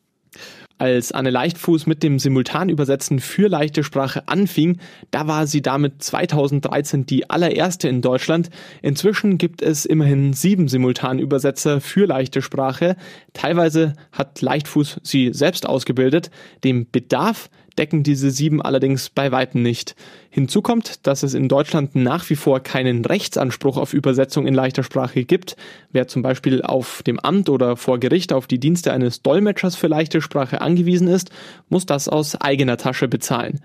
Als 0.78 1.12
Anne 1.12 1.30
Leichtfuß 1.30 1.86
mit 1.86 2.02
dem 2.02 2.18
Simultanübersetzen 2.18 3.20
für 3.20 3.48
leichte 3.48 3.84
Sprache 3.84 4.26
anfing, 4.26 4.78
da 5.12 5.28
war 5.28 5.46
sie 5.46 5.62
damit 5.62 6.02
2013 6.02 7.06
die 7.06 7.30
allererste 7.30 7.88
in 7.88 8.02
Deutschland. 8.02 8.50
Inzwischen 8.80 9.38
gibt 9.38 9.62
es 9.62 9.84
immerhin 9.84 10.32
sieben 10.32 10.66
Simultanübersetzer 10.66 11.80
für 11.80 12.06
leichte 12.06 12.42
Sprache. 12.42 12.96
Teilweise 13.32 13.92
hat 14.10 14.40
Leichtfuß 14.40 15.00
sie 15.04 15.32
selbst 15.32 15.68
ausgebildet. 15.68 16.30
Dem 16.64 16.90
Bedarf 16.90 17.48
decken 17.78 18.02
diese 18.02 18.30
sieben 18.30 18.62
allerdings 18.62 19.10
bei 19.10 19.32
weitem 19.32 19.62
nicht. 19.62 19.94
Hinzu 20.30 20.62
kommt, 20.62 21.06
dass 21.06 21.22
es 21.22 21.34
in 21.34 21.48
Deutschland 21.48 21.94
nach 21.94 22.28
wie 22.30 22.36
vor 22.36 22.60
keinen 22.60 23.04
Rechtsanspruch 23.04 23.76
auf 23.76 23.92
Übersetzung 23.92 24.46
in 24.46 24.54
leichter 24.54 24.82
Sprache 24.82 25.24
gibt. 25.24 25.56
Wer 25.90 26.08
zum 26.08 26.22
Beispiel 26.22 26.62
auf 26.62 27.02
dem 27.02 27.20
Amt 27.20 27.48
oder 27.48 27.76
vor 27.76 27.98
Gericht 27.98 28.32
auf 28.32 28.46
die 28.46 28.58
Dienste 28.58 28.92
eines 28.92 29.22
Dolmetschers 29.22 29.76
für 29.76 29.88
leichte 29.88 30.22
Sprache 30.22 30.60
angewiesen 30.60 31.08
ist, 31.08 31.30
muss 31.68 31.86
das 31.86 32.08
aus 32.08 32.40
eigener 32.40 32.76
Tasche 32.76 33.08
bezahlen. 33.08 33.60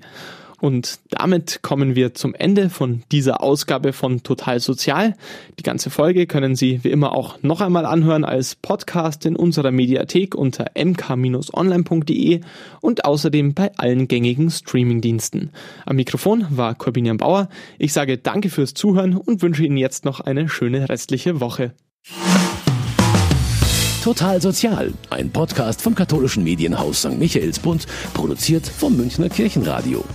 Und 0.63 1.02
damit 1.10 1.60
kommen 1.62 1.93
wir 1.93 2.13
zum 2.13 2.34
Ende 2.34 2.69
von 2.69 3.04
dieser 3.12 3.43
Ausgabe 3.43 3.91
von 3.91 4.23
Total 4.23 4.62
Sozial. 4.62 5.13
Die 5.60 5.63
ganze 5.63 5.89
Folge 5.89 6.26
können 6.26 6.56
Sie 6.56 6.82
wie 6.86 6.91
immer 6.91 7.12
auch 7.12 7.43
noch 7.43 7.60
einmal 7.60 7.86
anhören 7.86 8.23
als 8.23 8.56
Podcast 8.56 9.26
in 9.26 9.36
unserer 9.36 9.71
Mediathek 9.71 10.36
unter 10.36 10.71
mk-online.de 10.73 12.39
und 12.80 13.04
außerdem 13.04 13.54
bei 13.54 13.76
allen 13.76 14.08
gängigen 14.08 14.49
Streamingdiensten. 14.49 15.52
Am 15.86 15.97
Mikrofon 15.97 16.47
war 16.49 16.76
Corbinian 16.76 17.17
Bauer. 17.17 17.49
Ich 17.78 17.91
sage 17.91 18.17
danke 18.17 18.49
fürs 18.49 18.73
Zuhören 18.73 19.17
und 19.17 19.41
wünsche 19.41 19.65
Ihnen 19.65 19.76
jetzt 19.76 20.06
noch 20.06 20.21
eine 20.21 20.47
schöne 20.47 20.88
restliche 20.88 21.41
Woche. 21.41 21.73
Total 24.02 24.41
Sozial, 24.41 24.93
ein 25.10 25.30
Podcast 25.30 25.82
vom 25.82 25.93
katholischen 25.93 26.45
Medienhaus 26.45 27.02
St. 27.02 27.19
Michaelsbund, 27.19 27.86
produziert 28.13 28.65
vom 28.65 28.95
Münchner 28.95 29.28
Kirchenradio. 29.28 30.06